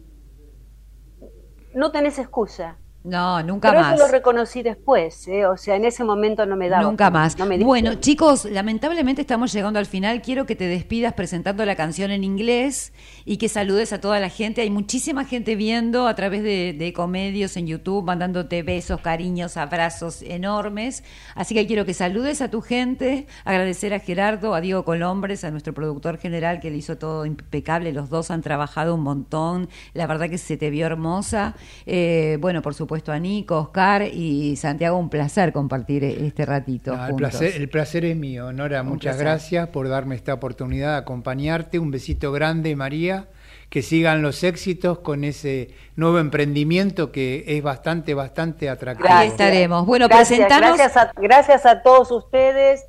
[1.73, 2.75] no tenés excusa.
[3.03, 3.95] No, nunca Pero más.
[3.95, 5.45] eso lo reconocí después, ¿eh?
[5.45, 6.83] o sea, en ese momento no me daba.
[6.83, 7.37] Nunca más.
[7.37, 7.65] No me diste.
[7.65, 10.21] bueno, chicos, lamentablemente estamos llegando al final.
[10.21, 12.93] Quiero que te despidas presentando la canción en inglés
[13.25, 14.61] y que saludes a toda la gente.
[14.61, 20.21] Hay muchísima gente viendo a través de, de Ecomedios en YouTube, mandándote besos, cariños, abrazos
[20.21, 21.03] enormes.
[21.35, 25.51] Así que quiero que saludes a tu gente, agradecer a Gerardo, a Diego Colombres, a
[25.51, 27.91] nuestro productor general que le hizo todo impecable.
[27.91, 29.67] Los dos han trabajado un montón.
[29.93, 31.55] La verdad que se te vio hermosa.
[31.85, 36.95] Eh, bueno, por supuesto a Nico, Oscar y Santiago, un placer compartir este ratito.
[36.95, 38.83] No, el, placer, el placer es mío, Nora.
[38.83, 39.25] Muchas placer.
[39.25, 41.79] gracias por darme esta oportunidad de acompañarte.
[41.79, 43.27] Un besito grande, María.
[43.69, 49.09] Que sigan los éxitos con ese nuevo emprendimiento que es bastante, bastante atractivo.
[49.09, 49.85] Ahí estaremos.
[49.87, 50.77] Bueno, gracias, presentanos.
[50.77, 52.85] Gracias a, gracias a todos ustedes,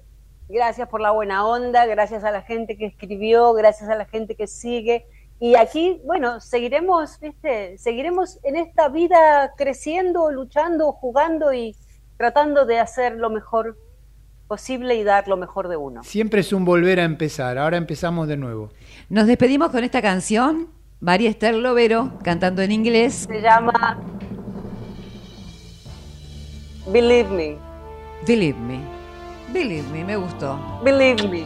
[0.48, 4.34] gracias por la buena onda, gracias a la gente que escribió, gracias a la gente
[4.34, 5.06] que sigue.
[5.40, 7.76] Y aquí, bueno, seguiremos, ¿viste?
[7.78, 11.76] Seguiremos en esta vida creciendo, luchando, jugando y
[12.16, 13.76] tratando de hacer lo mejor
[14.46, 16.02] posible y dar lo mejor de uno.
[16.04, 17.58] Siempre es un volver a empezar.
[17.58, 18.70] Ahora empezamos de nuevo.
[19.08, 20.68] Nos despedimos con esta canción.
[21.00, 23.26] María Esther Lovero cantando en inglés.
[23.28, 23.98] Se llama
[26.86, 27.58] Believe Me.
[28.26, 28.80] Believe me.
[29.52, 30.58] Believe me, me gustó.
[30.82, 31.44] Believe Me.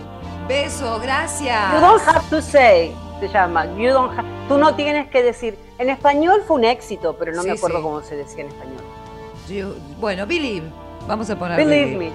[0.48, 1.74] Besos, gracias.
[1.74, 3.66] You don't have to say, se llama.
[3.76, 5.58] You don't ha- tú no tienes que decir.
[5.78, 7.82] En español fue un éxito, pero no Sí, me acuerdo sí.
[7.82, 8.82] cómo se decía en español.
[9.48, 10.66] You- bueno, Believe.
[11.06, 12.10] Vamos a poner Believe me.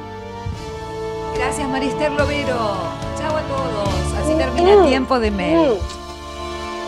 [1.35, 2.55] Gracias, María Esther Lovero.
[3.17, 3.89] Chao a todos.
[4.21, 5.77] Así termina el Mm, tiempo de Mel.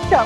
[0.10, 0.26] Chao.